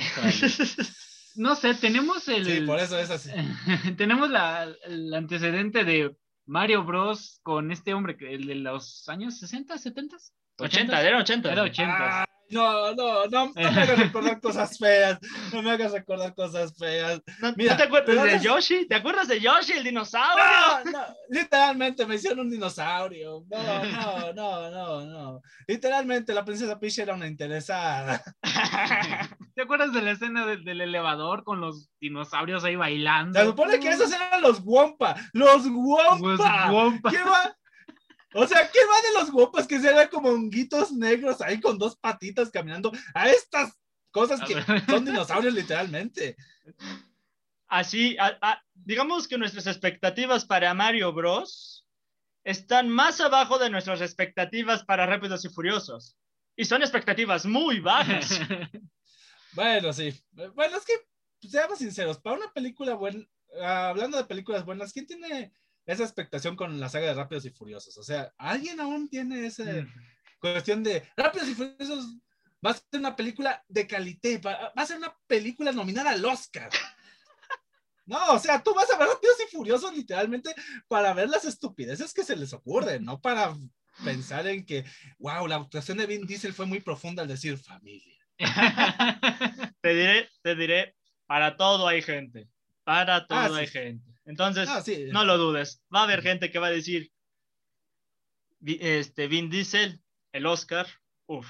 [1.36, 3.30] No sé, tenemos el, Sí, por eso es así.
[3.98, 9.38] tenemos la, el antecedente de Mario Bros con este hombre, que- el de los años
[9.40, 10.18] 60, 70,
[10.58, 11.52] 80, era 80.
[11.52, 12.22] Era 80.
[12.22, 15.20] Ah, no, no, no, no me hagas recordar cosas feas.
[15.54, 17.22] No me hagas recordar cosas feas.
[17.40, 18.88] ¿No, Mira, ¿no te acuerdas de Yoshi?
[18.88, 20.44] ¿Te acuerdas de Yoshi, el dinosaurio?
[20.86, 23.44] No, no, literalmente me hicieron un dinosaurio.
[23.50, 25.42] No, no, no, no, no.
[25.68, 28.24] Literalmente la princesa Peach era una interesada.
[29.56, 33.40] ¿Te acuerdas de la escena del, del elevador con los dinosaurios ahí bailando?
[33.40, 35.16] Se supone que esos eran los Wompa.
[35.34, 36.70] Los Wompa.
[36.70, 37.12] guampa.
[37.12, 37.56] ¿Qué va?
[38.38, 41.78] O sea, ¿qué va de los Wompas que se ven como honguitos negros ahí con
[41.78, 43.74] dos patitas caminando a estas
[44.12, 44.56] cosas que
[44.92, 46.36] son dinosaurios literalmente?
[47.68, 51.86] Así, a- a- digamos que nuestras expectativas para Mario Bros.
[52.44, 56.18] están más abajo de nuestras expectativas para Rápidos y Furiosos.
[56.56, 58.30] Y son expectativas muy bajas.
[59.54, 60.14] Bueno, sí.
[60.54, 63.26] Bueno, es que, seamos sinceros, para una película buena,
[63.62, 65.54] ah, hablando de películas buenas, ¿quién tiene
[65.86, 67.98] esa expectación con la saga de Rápidos y Furiosos?
[67.98, 69.64] O sea, ¿alguien aún tiene esa
[70.40, 72.18] cuestión de Rápidos y Furiosos?
[72.66, 76.26] Va a ser una película de calidad, va va a ser una película nominada al
[76.26, 76.70] Oscar.
[78.08, 80.54] No, o sea, tú vas a ver Rápidos y Furiosos literalmente
[80.88, 83.56] para ver las estupideces que se les ocurren, no para
[84.04, 84.86] pensar en que,
[85.18, 88.16] wow, la actuación de Vin Diesel fue muy profunda al decir familia.
[89.82, 90.96] te diré, te diré,
[91.26, 92.48] para todo hay gente.
[92.86, 93.56] Para todo Ah, sí.
[93.56, 94.12] hay gente.
[94.24, 95.08] Entonces, Ah, sí.
[95.12, 95.84] no lo dudes.
[95.94, 97.12] Va a haber gente que va a decir,
[98.66, 100.88] este, Vin Diesel, el Oscar,
[101.28, 101.48] uf.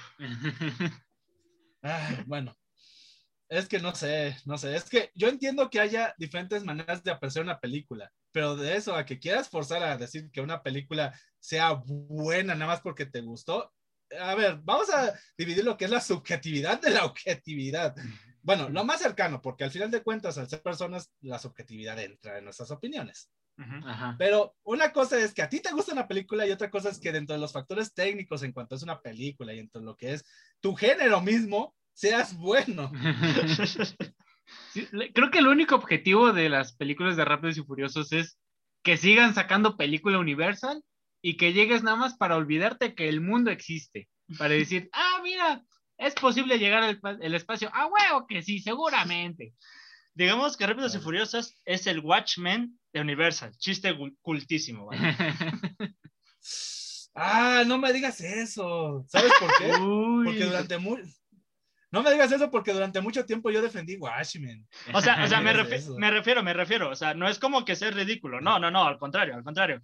[1.82, 2.56] Ay, bueno,
[3.48, 7.10] es que no sé, no sé, es que yo entiendo que haya diferentes maneras de
[7.12, 11.18] apreciar una película, pero de eso a que quieras forzar a decir que una película
[11.38, 13.72] sea buena nada más porque te gustó,
[14.20, 17.94] a ver, vamos a dividir lo que es la subjetividad de la objetividad.
[18.46, 22.38] Bueno, lo más cercano, porque al final de cuentas, al ser personas, la subjetividad entra
[22.38, 23.28] en nuestras opiniones.
[23.58, 24.14] Ajá.
[24.20, 27.00] Pero una cosa es que a ti te gusta una película y otra cosa es
[27.00, 29.96] que dentro de los factores técnicos en cuanto es una película y dentro de lo
[29.96, 30.24] que es
[30.60, 32.92] tu género mismo, seas bueno.
[34.72, 38.38] Sí, creo que el único objetivo de las películas de Rápidos y Furiosos es
[38.84, 40.84] que sigan sacando película Universal
[41.20, 44.08] y que llegues nada más para olvidarte que el mundo existe.
[44.38, 45.64] Para decir, ah, mira,
[45.98, 47.70] es posible llegar al el espacio.
[47.72, 49.54] Ah, huevo, que sí, seguramente.
[50.14, 50.98] Digamos que Rápidos y.
[50.98, 53.56] Furiosos es el Watchmen de Universal.
[53.58, 54.86] Chiste cultísimo.
[54.86, 55.00] ¿vale?
[57.14, 59.04] Ah, no me digas eso.
[59.08, 59.72] ¿Sabes por qué?
[59.82, 60.24] Uy.
[60.26, 60.98] Porque durante mu-
[61.90, 64.68] No me digas eso porque durante mucho tiempo yo defendí Watchmen.
[64.92, 65.94] O sea, o sea me, Digas refi- eso.
[65.96, 66.90] me refiero, me refiero.
[66.90, 68.40] O sea, no es como que sea ridículo.
[68.42, 69.80] No, no, no, al contrario, al contrario.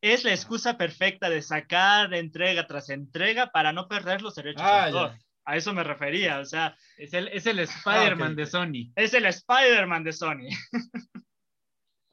[0.00, 4.68] Es la excusa perfecta de sacar entrega tras entrega para no perder los derechos de
[4.68, 5.12] Ah, autor.
[5.12, 5.18] ya.
[5.46, 6.38] A eso me refería.
[6.40, 8.48] O sea, Es el, es el Spider-Man Ah, ok, de ok.
[8.48, 8.92] Sony.
[8.96, 10.48] es el Spider-Man de Sony.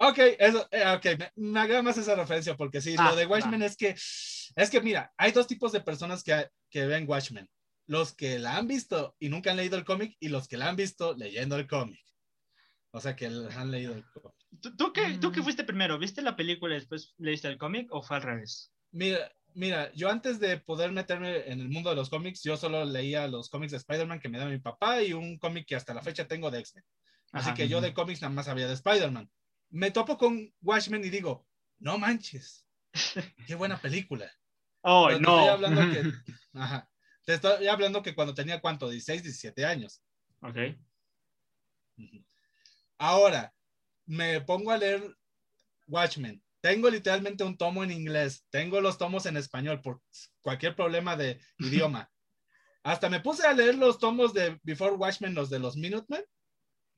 [0.04, 3.28] Ok, eso, eh, ok, me, me agrada más esa referencia porque sí, Ah, lo de
[3.28, 7.48] Watchmen es que, es que mira, hay dos tipos de personas que, que ven Watchmen.
[7.86, 10.70] Los que la han visto y nunca han leído el cómic y los que la
[10.70, 12.02] han visto leyendo el cómic.
[12.94, 14.36] O sea, que han leído el cómic.
[14.60, 15.44] ¿Tú, tú qué, ¿Tú qué Mm.
[15.44, 16.00] fuiste primero?
[16.00, 18.74] ¿Viste la película y después leíste el cómic o fue al revés?
[18.92, 22.86] Mira, mira, yo antes de poder meterme en el mundo de los cómics, yo solo
[22.86, 25.94] leía los cómics de Spider-Man que me daba mi papá y un cómic que hasta
[25.94, 26.84] la fecha tengo de X-Men.
[27.32, 27.56] Así Ajá.
[27.56, 29.30] que yo de cómics nada más sabía de Spider-Man.
[29.70, 31.48] Me topo con Watchmen y digo,
[31.80, 32.66] no manches,
[33.48, 34.30] qué buena película.
[34.82, 35.38] ¡Oh, Pero te no!
[35.38, 36.12] estoy hablando que,
[36.60, 36.90] ajá,
[37.26, 40.02] te estoy hablando que cuando tenía cuánto, 16, 17 años.
[40.42, 40.58] Ok.
[42.98, 43.54] Ahora,
[44.06, 45.16] me pongo a leer
[45.88, 46.44] Watchmen.
[46.62, 50.00] Tengo literalmente un tomo en inglés, tengo los tomos en español por
[50.42, 52.10] cualquier problema de idioma.
[52.84, 56.24] Hasta me puse a leer los tomos de Before Watchmen, los de los Minutemen,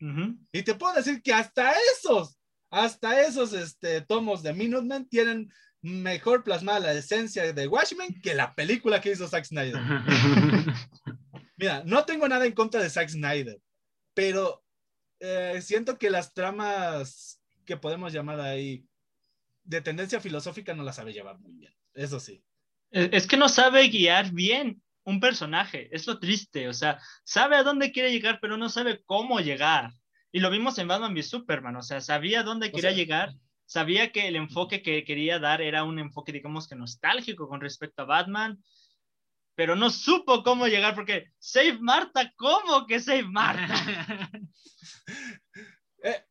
[0.02, 0.38] Ujú.
[0.52, 2.38] y te puedo decir que hasta esos,
[2.70, 8.56] hasta esos este, tomos de Minutemen tienen mejor plasmada la esencia de Watchmen que la
[8.56, 9.76] película que hizo Zack Snyder.
[11.58, 13.60] Mira, no tengo nada en contra de Zack Snyder,
[14.14, 14.64] pero
[15.20, 18.86] eh, siento que las tramas que podemos llamar ahí
[19.64, 22.44] de tendencia filosófica no las sabe llevar muy bien, eso sí.
[22.92, 27.64] Es que no sabe guiar bien un personaje, es lo triste, o sea, sabe a
[27.64, 29.92] dónde quiere llegar, pero no sabe cómo llegar.
[30.32, 33.34] Y lo vimos en Batman v Superman, o sea, sabía dónde quería llegar,
[33.66, 38.04] sabía que el enfoque que quería dar era un enfoque, digamos que nostálgico con respecto
[38.04, 38.64] a Batman,
[39.56, 43.76] pero no supo cómo llegar porque Save Marta, ¿cómo que Save Marta?
[46.04, 46.26] Eh,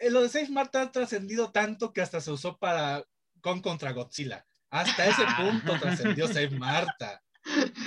[0.00, 3.04] eh, lo de Save Marta ha trascendido tanto que hasta se usó para
[3.40, 4.44] con contra Godzilla.
[4.70, 7.22] Hasta ese punto trascendió Save Marta.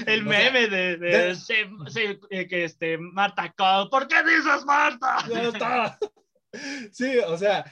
[0.05, 3.53] El meme de, de, eh, que este, Marta
[3.89, 5.17] ¿por qué dices Marta?
[6.93, 7.65] Sí, o sea,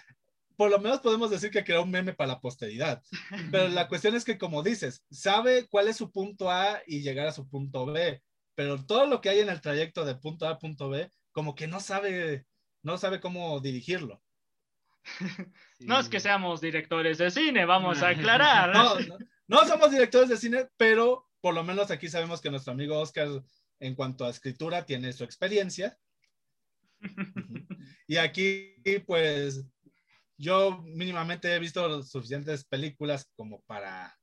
[0.57, 3.01] por lo menos podemos decir que creó un meme para la posteridad.
[3.49, 7.27] Pero la cuestión es que, como dices, sabe cuál es su punto A y llegar
[7.27, 8.21] a su punto B.
[8.55, 11.55] Pero todo lo que hay en el trayecto de punto A a punto B, como
[11.55, 12.45] que no sabe,
[12.83, 14.21] no sabe cómo dirigirlo.
[15.79, 18.73] No es que seamos directores de cine, vamos a aclarar.
[18.73, 19.17] no,
[19.47, 23.27] no somos directores de cine, pero por lo menos aquí sabemos que nuestro amigo Oscar,
[23.81, 25.97] en cuanto a escritura, tiene su experiencia.
[28.07, 29.65] y aquí, pues,
[30.37, 34.17] yo mínimamente he visto suficientes películas como para,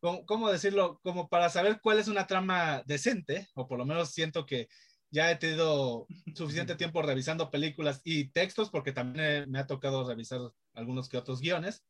[0.00, 0.98] ¿cómo, decirlo?
[1.04, 4.68] Como para saber cuál es una trama decente, o por lo menos siento que
[5.10, 10.40] ya he tenido suficiente tiempo revisando películas y textos, porque también me ha tocado revisar
[10.74, 11.84] algunos que otros guiones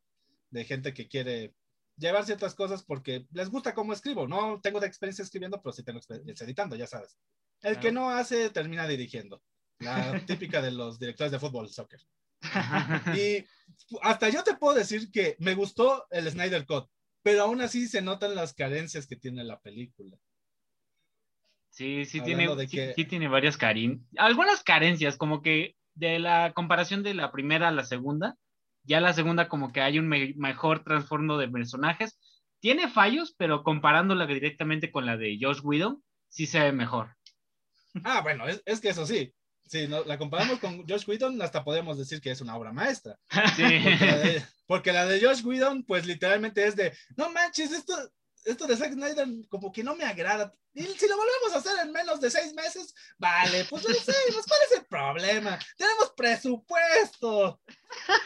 [0.50, 1.54] de gente que quiere
[1.96, 4.26] llevar ciertas cosas porque les gusta cómo escribo.
[4.26, 7.18] No tengo de experiencia escribiendo, pero sí tengo experiencia editando, ya sabes.
[7.60, 9.42] El que no hace, termina dirigiendo.
[9.78, 12.00] La típica de los directores de fútbol, soccer.
[13.16, 13.44] y
[14.02, 16.88] hasta yo te puedo decir que me gustó el Snyder Cut,
[17.22, 20.18] pero aún así se notan las carencias que tiene la película.
[21.74, 24.08] Sí, sí tiene, sí, tiene varias carencias.
[24.16, 28.36] Algunas carencias, como que de la comparación de la primera a la segunda,
[28.84, 32.16] ya la segunda como que hay un mejor trasfondo de personajes.
[32.60, 37.16] Tiene fallos, pero comparándola directamente con la de Josh Whedon, sí se ve mejor.
[38.04, 39.34] Ah, bueno, es, que eso sí.
[39.64, 43.18] Si la comparamos con Josh Whedon, hasta podemos decir que es una obra maestra.
[43.56, 43.64] Sí.
[44.68, 47.94] Porque, la de, Josh Whedon, pues literalmente es de, no manches, esto,
[48.44, 50.54] esto de Zack Snyder como que no me agrada.
[50.74, 54.12] Y si lo volvemos a hacer en menos de seis meses, vale, pues lo sé,
[54.32, 55.58] pues, ¿cuál es el problema?
[55.76, 57.60] Tenemos presupuesto.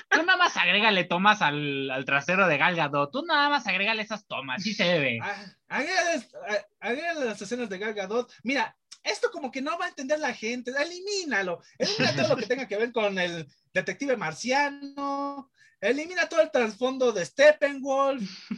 [0.09, 3.11] Tú nada más agrégale tomas al, al trasero de Galgado.
[3.11, 5.18] Tú nada más agrégale esas tomas, sí se ve.
[5.22, 8.28] Ah, agrégale, las escenas de Galgado.
[8.42, 11.62] Mira, esto como que no va a entender la gente, elimínalo.
[11.76, 15.50] Elimina todo lo que tenga que ver con el detective marciano.
[15.81, 18.50] Elimina todo el trasfondo de Steppenwolf.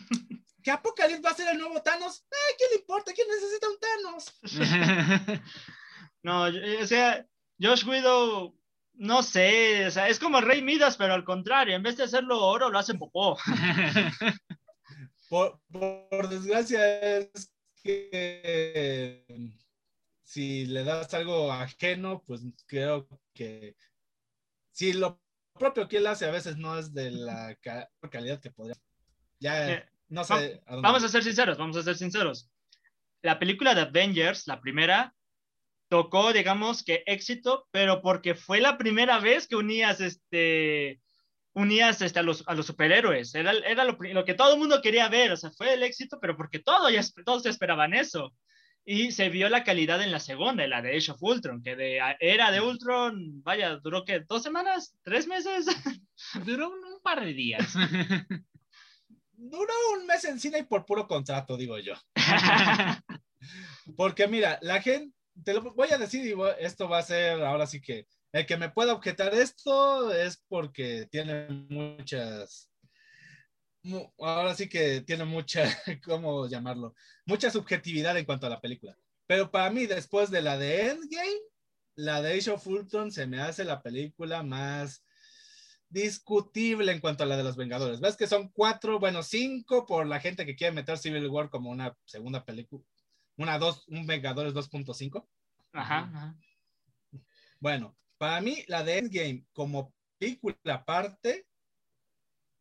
[0.63, 2.25] ¿Que Apocalypse va a ser el nuevo Thanos?
[2.31, 3.13] Ay, ¿qué le importa?
[3.13, 4.33] ¿Quién necesita un Thanos?
[6.23, 6.45] no,
[6.83, 7.27] o sea,
[7.61, 8.57] Josh Widow,
[8.95, 12.05] no sé, o sea, es como el Rey Midas, pero al contrario, en vez de
[12.05, 13.39] hacerlo oro, lo hace popó.
[15.29, 19.25] por, por desgracia, es que
[20.23, 23.77] si le das algo ajeno, pues creo que
[24.71, 25.21] si lo
[25.59, 27.57] propio que él hace a veces no es de la
[28.11, 28.77] calidad que podría.
[29.41, 29.90] Ya.
[30.11, 30.61] No sé.
[30.67, 32.51] vamos a ser sinceros, vamos a ser sinceros.
[33.23, 35.15] La película de Avengers, la primera,
[35.89, 41.01] tocó, digamos que éxito, pero porque fue la primera vez que unías este
[41.53, 43.35] unías este, a, los, a los superhéroes.
[43.35, 45.33] Era, era lo, lo, que todo el mundo quería ver.
[45.33, 48.33] O sea, fue el éxito, pero porque todo, ya, todos esperaban eso.
[48.85, 51.77] Y se vio la calidad en la segunda, en la de Age of Ultron, que
[51.77, 55.67] de era de Ultron, vaya, duró que dos semanas, tres meses.
[56.47, 57.75] duró un par de días.
[59.41, 61.95] duró un mes en cine y por puro contrato, digo yo.
[63.97, 67.67] Porque mira, la gente, te lo voy a decir y esto va a ser ahora
[67.67, 72.71] sí que el que me pueda objetar esto es porque tiene muchas,
[74.19, 75.65] ahora sí que tiene mucha,
[76.05, 76.95] ¿cómo llamarlo?
[77.27, 78.97] Mucha subjetividad en cuanto a la película.
[79.27, 81.41] Pero para mí, después de la de Endgame,
[81.97, 85.03] la de Age of Ultron se me hace la película más
[85.91, 88.01] discutible en cuanto a la de los Vengadores.
[88.01, 91.71] ¿Ves que son cuatro, bueno, cinco por la gente que quiere meter Civil War como
[91.71, 92.83] una segunda película?
[93.37, 95.27] Una dos, un Vengadores 2.5.
[95.73, 96.37] Ajá,
[97.59, 101.47] Bueno, para mí la de Endgame como película aparte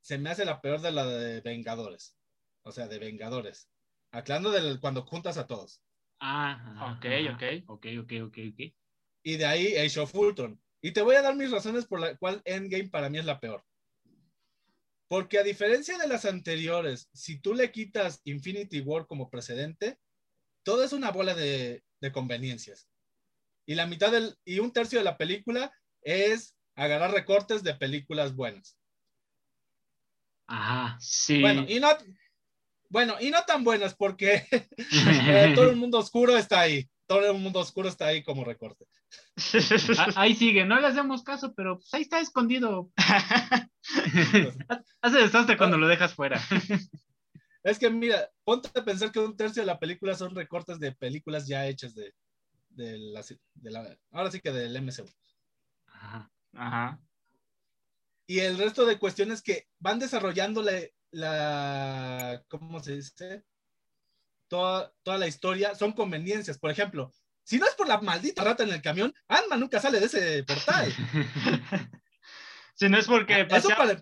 [0.01, 2.17] se me hace la peor de la de Vengadores.
[2.63, 3.69] O sea, de Vengadores.
[4.11, 5.82] Aclarando de cuando juntas a todos.
[6.19, 7.43] Ah, ok, ok.
[7.67, 8.73] Ok, ok, ok, ok.
[9.23, 10.59] Y de ahí Age of Ultron.
[10.82, 13.39] Y te voy a dar mis razones por la cual Endgame para mí es la
[13.39, 13.65] peor.
[15.07, 19.97] Porque a diferencia de las anteriores, si tú le quitas Infinity War como precedente,
[20.63, 22.88] todo es una bola de, de conveniencias.
[23.65, 28.36] Y la mitad del, y un tercio de la película es agarrar recortes de películas
[28.36, 28.80] buenas.
[30.47, 30.97] Ajá.
[30.99, 31.41] Sí.
[31.41, 31.89] Bueno, y no,
[32.89, 36.89] bueno, y no tan buenas porque eh, todo el mundo oscuro está ahí.
[37.10, 38.86] Todo el mundo oscuro está ahí como recorte.
[39.97, 42.91] Ah, Ahí sigue, no le hacemos caso, pero pues ahí está escondido.
[45.01, 46.39] Hace desastre cuando lo dejas fuera.
[47.64, 50.91] Es que mira, ponte a pensar que un tercio de la película son recortes de
[50.91, 52.14] películas ya hechas de,
[52.70, 53.24] de, la,
[53.55, 55.10] de la- ahora sí que del MCU.
[55.88, 56.32] Ajá.
[56.53, 56.99] Ajá.
[58.28, 60.80] Y el resto de cuestiones que van desarrollando la,
[61.10, 63.45] la ¿cómo se dice?
[64.50, 66.58] Toda, toda la historia son conveniencias.
[66.58, 70.00] Por ejemplo, si no es por la maldita rata en el camión, Ant-Man nunca sale
[70.00, 70.93] de ese portal.
[72.76, 74.02] Si no es porque Eso pasea- para,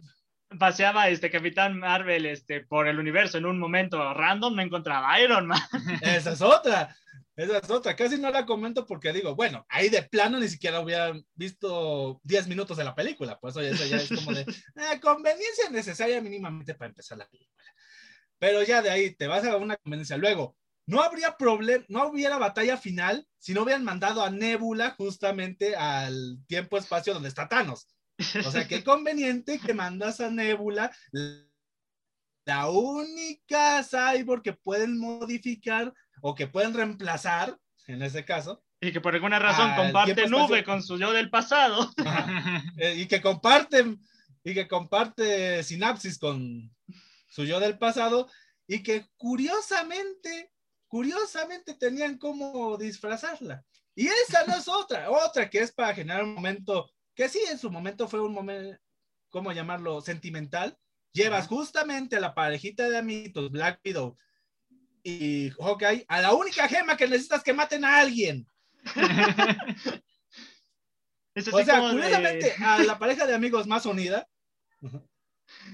[0.60, 5.20] paseaba este Capitán Marvel este, por el universo en un momento random, no encontraba a
[5.20, 5.60] Iron Man.
[6.04, 6.96] esa es otra.
[7.36, 7.96] Esa es otra.
[7.96, 12.48] Casi no la comento porque digo, bueno, ahí de plano ni siquiera hubiera visto 10
[12.48, 13.40] minutos de la película.
[13.40, 14.42] Pues oye, eso ya es como de
[14.76, 17.64] eh, conveniencia necesaria mínimamente para empezar la película.
[18.40, 20.18] Pero ya de ahí te vas a una conveniencia.
[20.18, 25.76] Luego, no habría problema, no hubiera batalla final si no hubieran mandado a Nebula justamente
[25.76, 27.88] al tiempo-espacio donde está Thanos.
[28.46, 30.92] O sea, qué conveniente que mandas a Nebula,
[32.46, 37.58] la única cyborg que pueden modificar o que pueden reemplazar,
[37.88, 41.30] en ese caso, Y que por alguna razón Ah, comparte nube con su yo del
[41.30, 41.92] pasado.
[41.98, 42.64] Ajá.
[42.78, 44.00] eh, y que comparten
[44.44, 46.74] y que comparte sinapsis con
[47.28, 48.30] su yo del pasado
[48.68, 50.52] y que curiosamente,
[50.88, 53.64] curiosamente tenían cómo disfrazarla.
[53.96, 57.58] Y esa no es otra, otra que es para generar un momento, que sí en
[57.58, 58.80] su momento fue un momento,
[59.30, 60.02] ¿cómo llamarlo?
[60.02, 60.78] Sentimental.
[61.14, 64.16] Llevas justamente a la parejita de amiguitos, Black Widow
[65.02, 68.48] y Hawkeye, a la única gema que necesitas que maten a alguien.
[71.54, 74.28] O sea, de- curiosamente, a la pareja de amigos más unida,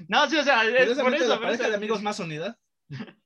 [0.08, 1.28] No, sí, o sea, es por Curiosamente, eso.
[1.30, 2.58] la por pareja eso- de amigos más unida.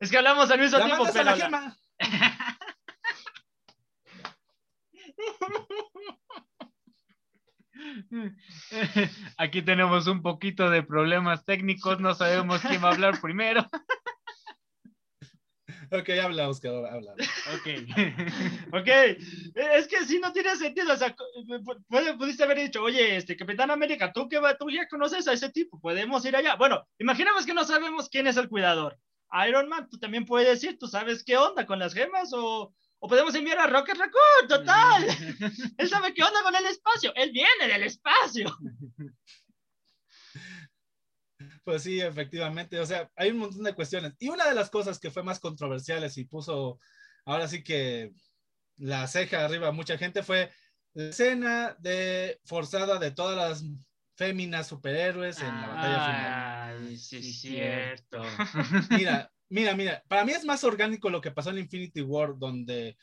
[0.00, 1.76] Es que hablamos al mismo La tiempo, pero la la- gema.
[9.38, 13.66] Aquí tenemos un poquito de problemas técnicos, no sabemos quién va a hablar primero.
[15.90, 17.12] Ok, habla, Oscar, habla.
[17.12, 17.68] Ok.
[18.72, 20.92] Ok, es que sí no tiene sentido.
[20.92, 21.14] O sea,
[22.18, 25.80] pudiste haber dicho, oye, este Capitán América, tú que tú ya conoces a ese tipo,
[25.80, 26.56] podemos ir allá.
[26.56, 28.98] Bueno, imaginemos que no sabemos quién es el cuidador.
[29.46, 33.08] Iron Man, tú también puedes decir, tú sabes qué onda con las gemas o, o
[33.08, 35.04] podemos enviar a Rocket Raccoon, total.
[35.78, 38.56] Él sabe qué onda con el espacio, él viene del espacio.
[41.64, 42.78] Pues sí, efectivamente.
[42.78, 44.14] O sea, hay un montón de cuestiones.
[44.18, 46.78] Y una de las cosas que fue más controversiales y puso
[47.24, 48.12] ahora sí que
[48.76, 50.50] la ceja arriba a mucha gente fue
[50.92, 53.64] la escena de forzada de todas las
[54.16, 56.88] féminas superhéroes en la batalla final.
[56.88, 58.22] Ay, sí, Sí, es cierto.
[58.90, 60.02] Mira, mira, mira.
[60.08, 62.96] Para mí es más orgánico lo que pasó en Infinity War, donde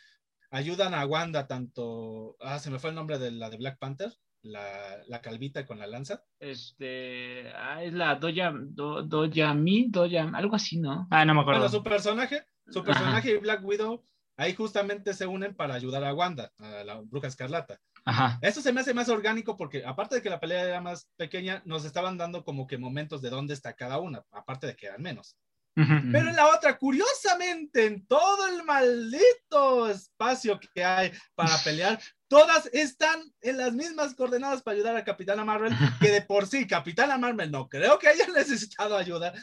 [0.52, 2.38] ayudan a Wanda tanto.
[2.40, 4.14] Ah, se me fue el nombre de la de Black Panther,
[4.44, 6.24] la, la calvita con la lanza.
[6.40, 11.08] Este, ah, es la Doya, Do, Doya Mi, Doya, algo así, ¿no?
[11.10, 11.62] Ah, no me acuerdo.
[11.62, 14.04] Bueno, su personaje, su personaje y Black Widow
[14.38, 17.80] ahí justamente se unen para ayudar a Wanda, a la bruja escarlata.
[18.06, 18.40] Ajá.
[18.42, 21.62] Eso se me hace más orgánico porque aparte de que la pelea era más pequeña,
[21.66, 25.02] nos estaban dando como que momentos de dónde está cada una, aparte de que eran
[25.02, 25.38] menos.
[25.74, 32.68] Pero en la otra, curiosamente, en todo el maldito espacio que hay para pelear, todas
[32.74, 37.18] están en las mismas coordenadas para ayudar a Capitana Marvel, que de por sí, Capitana
[37.18, 39.34] Marvel no creo que haya necesitado ayuda,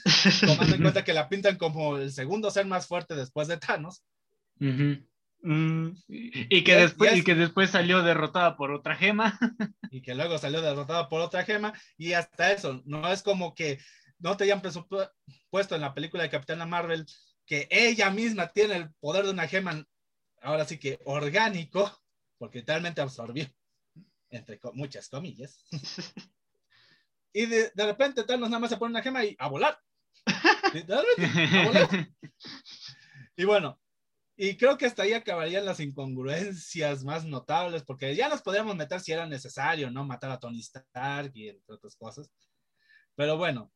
[0.47, 4.03] tomando en cuenta que la pintan como el segundo ser más fuerte después de Thanos.
[4.61, 4.99] Ujú.
[5.41, 9.39] Mm, Y que, después, es- y que después salió derrotada por otra gema.
[9.91, 13.79] y que luego salió derrotada por otra gema, y hasta eso, no es como que
[14.19, 15.11] no te hayan presupu-
[15.51, 17.07] puesto en la película de Capitana Marvel
[17.47, 19.87] que ella misma tiene el poder de una gema,
[20.43, 21.91] ahora sí que orgánico,
[22.37, 23.47] porque realmente absorbió,
[24.31, 25.65] entre co- muchas comillas.
[27.33, 29.79] y de, de repente Thanos nada más se pone una gema y a volar.
[30.75, 32.09] Literalmente, a volar.
[33.37, 33.81] Y bueno,
[34.37, 39.01] y creo que hasta ahí acabarían las incongruencias más notables, porque ya nos podríamos meter
[39.01, 40.05] si era necesario, ¿no?
[40.05, 42.31] Matar a Tony Stark y entre otras cosas.
[43.17, 43.73] Pero bueno,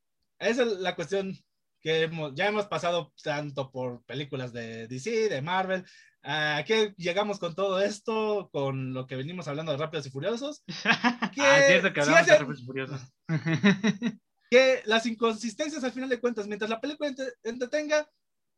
[0.47, 1.37] esa es la cuestión
[1.81, 5.85] que hemos, ya hemos pasado tanto por películas de DC, de Marvel.
[6.23, 8.49] ¿A qué llegamos con todo esto?
[8.53, 10.63] Con lo que venimos hablando de Rápidos y Furiosos.
[11.35, 13.01] Que ah, es cierto que hablamos de Rápidos y Furiosos.
[14.49, 17.13] que las inconsistencias al final de cuentas, mientras la película
[17.43, 18.07] entretenga,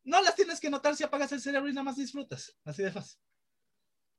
[0.04, 2.56] no las tienes que notar si apagas el cerebro y nada más disfrutas.
[2.64, 3.18] Así de fácil.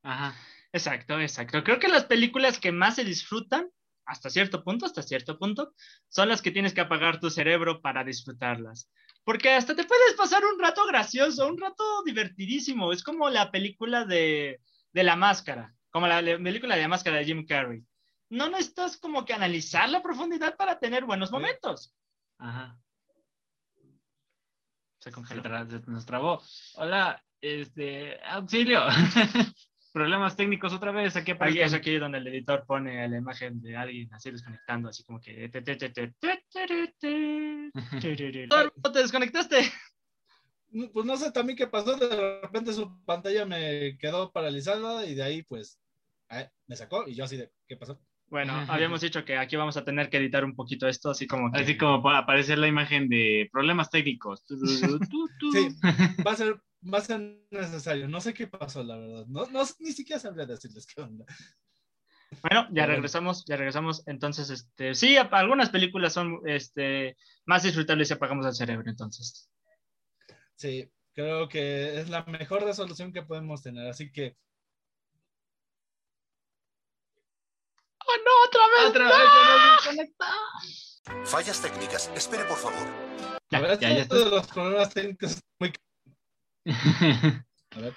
[0.03, 0.35] Ajá,
[0.73, 1.63] exacto, exacto.
[1.63, 3.69] Creo que las películas que más se disfrutan,
[4.07, 5.73] hasta cierto punto, hasta cierto punto,
[6.07, 8.89] son las que tienes que apagar tu cerebro para disfrutarlas.
[9.23, 12.93] Porque hasta te puedes pasar un rato gracioso, un rato divertidísimo.
[12.93, 14.61] Es como la película de,
[14.93, 17.83] de La Máscara, como la película de La Máscara de Jim Carrey.
[18.29, 21.93] No necesitas como que analizar la profundidad para tener buenos momentos.
[22.37, 22.77] Ajá.
[24.99, 25.43] Se congeló.
[25.87, 26.41] Nos trabó.
[26.75, 28.81] Hola, este, auxilio.
[29.97, 31.15] Problemas técnicos otra vez.
[31.15, 35.03] Aquí Aquí es aquí donde el editor pone la imagen de alguien así desconectando, así
[35.03, 35.49] como que.
[35.49, 35.61] ¿Te
[38.93, 39.57] desconectaste?
[40.93, 41.97] Pues no sé también qué pasó.
[41.97, 45.79] De repente su pantalla me quedó paralizada y de ahí, pues,
[46.67, 47.99] me sacó y yo así de, ¿qué pasó?
[48.27, 51.51] Bueno, habíamos dicho que aquí vamos a tener que editar un poquito esto, así como
[51.51, 51.61] que...
[51.61, 54.45] Así como para aparecer la imagen de problemas técnicos.
[54.45, 55.69] sí,
[56.23, 58.07] va a ser, va a ser necesario.
[58.07, 59.25] No sé qué pasó, la verdad.
[59.27, 61.25] No, no ni siquiera sabría decirles qué onda.
[62.41, 64.03] Bueno, ya regresamos, ya regresamos.
[64.07, 67.15] Entonces, este, sí, algunas películas son este,
[67.45, 69.49] más disfrutables si apagamos el cerebro, entonces.
[70.55, 73.87] Sí, creo que es la mejor resolución que podemos tener.
[73.87, 74.35] Así que
[78.07, 78.89] no, otra vez.
[78.89, 79.05] Otra
[79.85, 80.15] vez
[81.05, 82.11] no Fallas técnicas.
[82.15, 82.87] Espere, por favor.
[83.49, 85.71] Ya, ya, ya de los problemas técnicos muy...
[87.71, 87.93] A ver.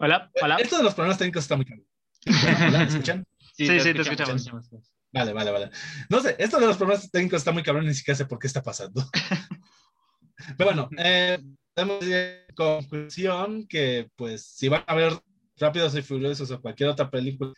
[0.00, 0.56] Hola, hola.
[0.56, 1.82] Esto de los problemas técnicos está muy claro.
[2.70, 3.24] ¿Me escuchan?
[3.54, 4.50] Sí, sí, sí, te escuchamos.
[5.12, 5.70] Vale, vale, vale.
[6.08, 8.46] No sé, esto de los problemas técnicos está muy cabrón, ni siquiera sé por qué
[8.46, 9.02] está pasando.
[10.58, 11.42] Pero bueno, eh,
[12.54, 15.12] conclusión que, pues, si van a ver
[15.56, 17.52] Rápidos y Furiosos o cualquier otra película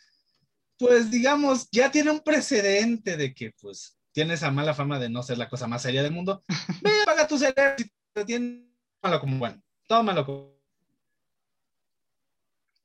[0.79, 5.21] pues digamos, ya tiene un precedente de que pues tiene esa mala fama de no
[5.21, 6.41] ser la cosa más seria del mundo.
[6.81, 8.65] Ve, paga tu cerebro si te tiene
[9.03, 9.61] malo como bueno.
[9.89, 10.55] Tómalo.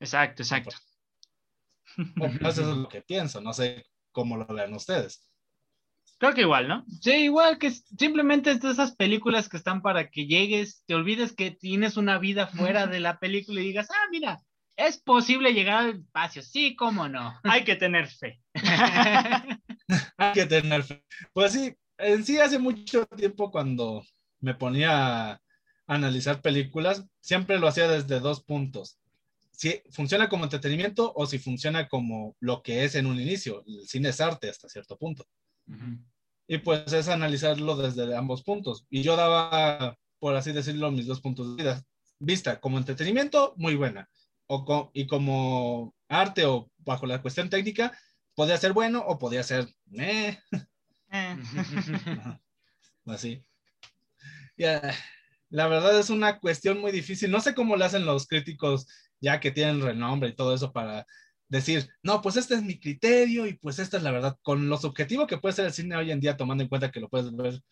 [0.00, 0.74] Exacto, exacto.
[2.16, 5.28] Pues, eso es lo que pienso, no sé cómo lo vean ustedes.
[6.18, 6.84] Creo que igual, ¿no?
[7.02, 11.34] Sí, igual que simplemente es de esas películas que están para que llegues, te olvides
[11.34, 14.42] que tienes una vida fuera de la película y digas, ah, mira,
[14.76, 16.42] ¿Es posible llegar al espacio?
[16.42, 17.38] Sí, cómo no.
[17.44, 18.40] Hay que tener fe.
[20.16, 21.04] Hay que tener fe.
[21.32, 24.04] Pues sí, en sí hace mucho tiempo cuando
[24.40, 25.40] me ponía
[25.86, 28.98] analizar películas, siempre lo hacía desde dos puntos.
[29.50, 33.62] Si funciona como entretenimiento o si funciona como lo que es en un inicio.
[33.66, 35.26] El cine es arte hasta cierto punto.
[36.48, 38.84] Y pues es analizarlo desde ambos puntos.
[38.90, 41.80] Y yo daba, por así decirlo, mis dos puntos de
[42.18, 42.60] vista.
[42.60, 44.08] Como entretenimiento, muy buena
[44.46, 47.96] o y como arte o bajo la cuestión técnica,
[48.34, 50.38] podía ser bueno o podía ser eh.
[53.06, 53.44] Así.
[55.54, 57.30] La verdad es una cuestión muy difícil.
[57.30, 58.88] No sé cómo lo hacen los críticos
[59.20, 61.06] ya que tienen renombre y todo eso para
[61.48, 64.36] decir, no, pues este es mi criterio y pues esta es la verdad.
[64.42, 66.98] Con lo subjetivo que puede ser el cine hoy en día, tomando en cuenta que
[66.98, 67.62] lo puedes ver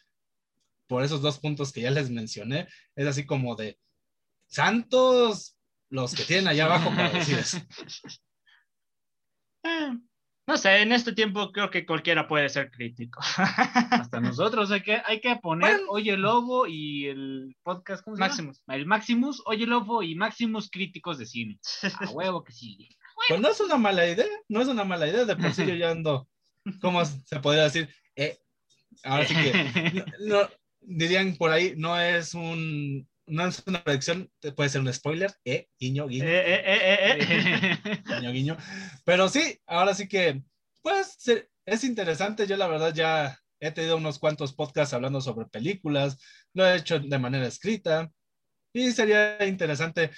[0.87, 3.76] por esos dos puntos que ya les mencioné, es así como de
[4.47, 5.57] santos
[5.91, 7.59] los que tienen allá abajo para decir eso.
[10.47, 13.20] No sé, en este tiempo creo que cualquiera puede ser crítico.
[13.90, 18.59] Hasta nosotros hay que, hay que poner Oye Lobo y el podcast ¿cómo se Maximus.
[18.66, 18.76] Llama?
[18.76, 21.61] El Maximus, Oye Lobo y Maximus críticos de cine.
[22.01, 22.88] A huevo que sí.
[23.28, 25.24] Pues no es una mala idea, no es una mala idea.
[25.24, 26.28] De por sí yo ya ando,
[26.80, 27.88] ¿cómo se podría decir?
[28.16, 28.38] Eh,
[29.05, 30.05] ahora sí que,
[30.80, 35.66] dirían por ahí, no es un no es una predicción, puede ser un spoiler, eh,
[35.80, 36.24] guiño, guiño.
[36.24, 38.57] Eh, eh, eh, guiño, guiño.
[39.05, 40.43] Pero sí, ahora sí que,
[40.83, 41.16] pues,
[41.64, 42.47] es interesante.
[42.47, 46.18] Yo la verdad ya he tenido unos cuantos podcasts hablando sobre películas,
[46.53, 48.11] lo he hecho de manera escrita
[48.74, 50.11] y sería interesante,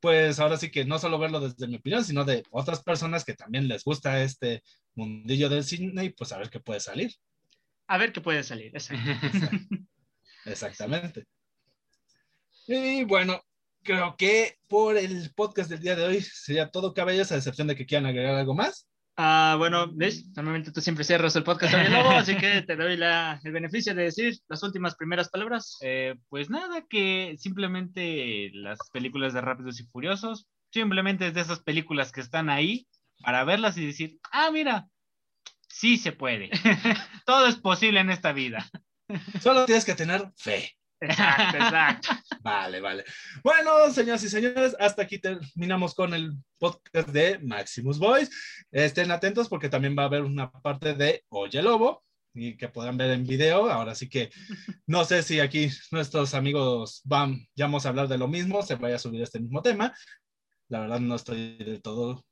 [0.00, 3.34] pues, ahora sí que no solo verlo desde mi opinión, sino de otras personas que
[3.34, 4.62] también les gusta este
[4.94, 7.12] mundillo del cine y pues a ver qué puede salir.
[7.88, 8.72] A ver qué puede salir,
[10.44, 11.26] Exactamente.
[12.72, 13.42] Y bueno,
[13.82, 17.74] creo que por el podcast del día de hoy sería todo, caballos, a excepción de
[17.74, 18.86] que quieran agregar algo más.
[19.16, 20.30] Ah, bueno, ¿ves?
[20.36, 23.92] Normalmente tú siempre cierras el podcast también, Lobo, así que te doy la, el beneficio
[23.92, 25.78] de decir las últimas primeras palabras.
[25.80, 31.58] Eh, pues nada, que simplemente las películas de Rápidos y Furiosos, simplemente es de esas
[31.58, 32.86] películas que están ahí
[33.20, 34.86] para verlas y decir, ah, mira,
[35.68, 36.50] sí se puede.
[37.26, 38.64] Todo es posible en esta vida.
[39.40, 40.76] Solo tienes que tener fe.
[41.00, 42.08] Exacto, exacto.
[42.42, 43.04] Vale, vale.
[43.44, 48.30] Bueno, señoras y señores, hasta aquí terminamos con el podcast de Maximus Boys.
[48.70, 52.96] Estén atentos porque también va a haber una parte de Oye Lobo y que puedan
[52.96, 53.70] ver en video.
[53.70, 54.30] Ahora sí que
[54.86, 58.76] no sé si aquí nuestros amigos van, ya vamos a hablar de lo mismo, se
[58.76, 59.94] vaya a subir este mismo tema.
[60.68, 62.24] La verdad no estoy del todo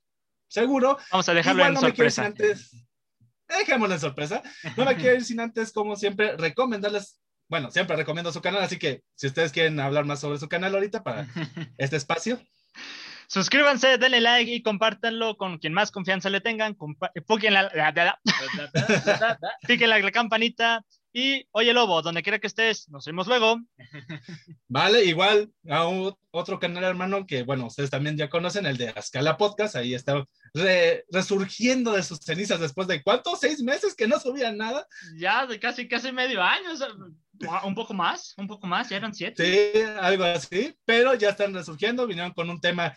[0.47, 0.97] seguro.
[1.11, 2.25] Vamos a dejarlo Igual en no sorpresa.
[2.25, 2.71] antes,
[3.47, 4.43] dejémoslo en sorpresa.
[4.75, 7.19] No me quiero ir sin antes, como siempre, recomendarles,
[7.49, 10.73] bueno, siempre recomiendo su canal, así que si ustedes quieren hablar más sobre su canal
[10.75, 11.27] ahorita para
[11.77, 12.39] este espacio,
[13.27, 16.75] Suscríbanse, denle like y compártanlo con quien más confianza le tengan.
[16.75, 20.83] compa- eh, Piquen la, la- la- la- piquen la, la campanita.
[21.13, 23.59] Y oye, Lobo, donde quiera que estés, nos vemos luego.
[24.67, 28.89] vale, igual a un- otro canal hermano que, bueno, ustedes también ya conocen, el de
[28.89, 30.25] Ascala Podcast, ahí está
[30.55, 34.87] re- resurgiendo de sus cenizas después de cuántos, seis meses que no subían nada.
[35.17, 36.71] Ya de casi, casi medio año.
[36.73, 36.87] o sea,
[37.63, 39.73] un poco más, un poco más, ya eran siete.
[39.73, 42.95] Sí, algo así, pero ya están resurgiendo, vinieron con un tema,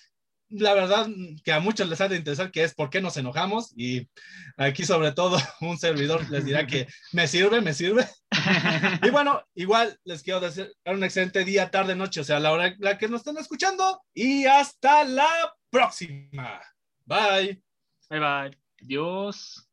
[0.48, 1.08] la verdad,
[1.44, 4.08] que a muchos les ha de interesar, que es por qué nos enojamos, y
[4.56, 8.06] aquí sobre todo un servidor les dirá que me sirve, me sirve.
[9.02, 12.52] Y bueno, igual les quiero desear un excelente día, tarde, noche, o sea, a la
[12.52, 15.28] hora la que nos estén escuchando, y hasta la
[15.70, 16.60] próxima.
[17.04, 17.62] Bye.
[18.08, 18.58] Bye bye.
[18.80, 19.71] Dios.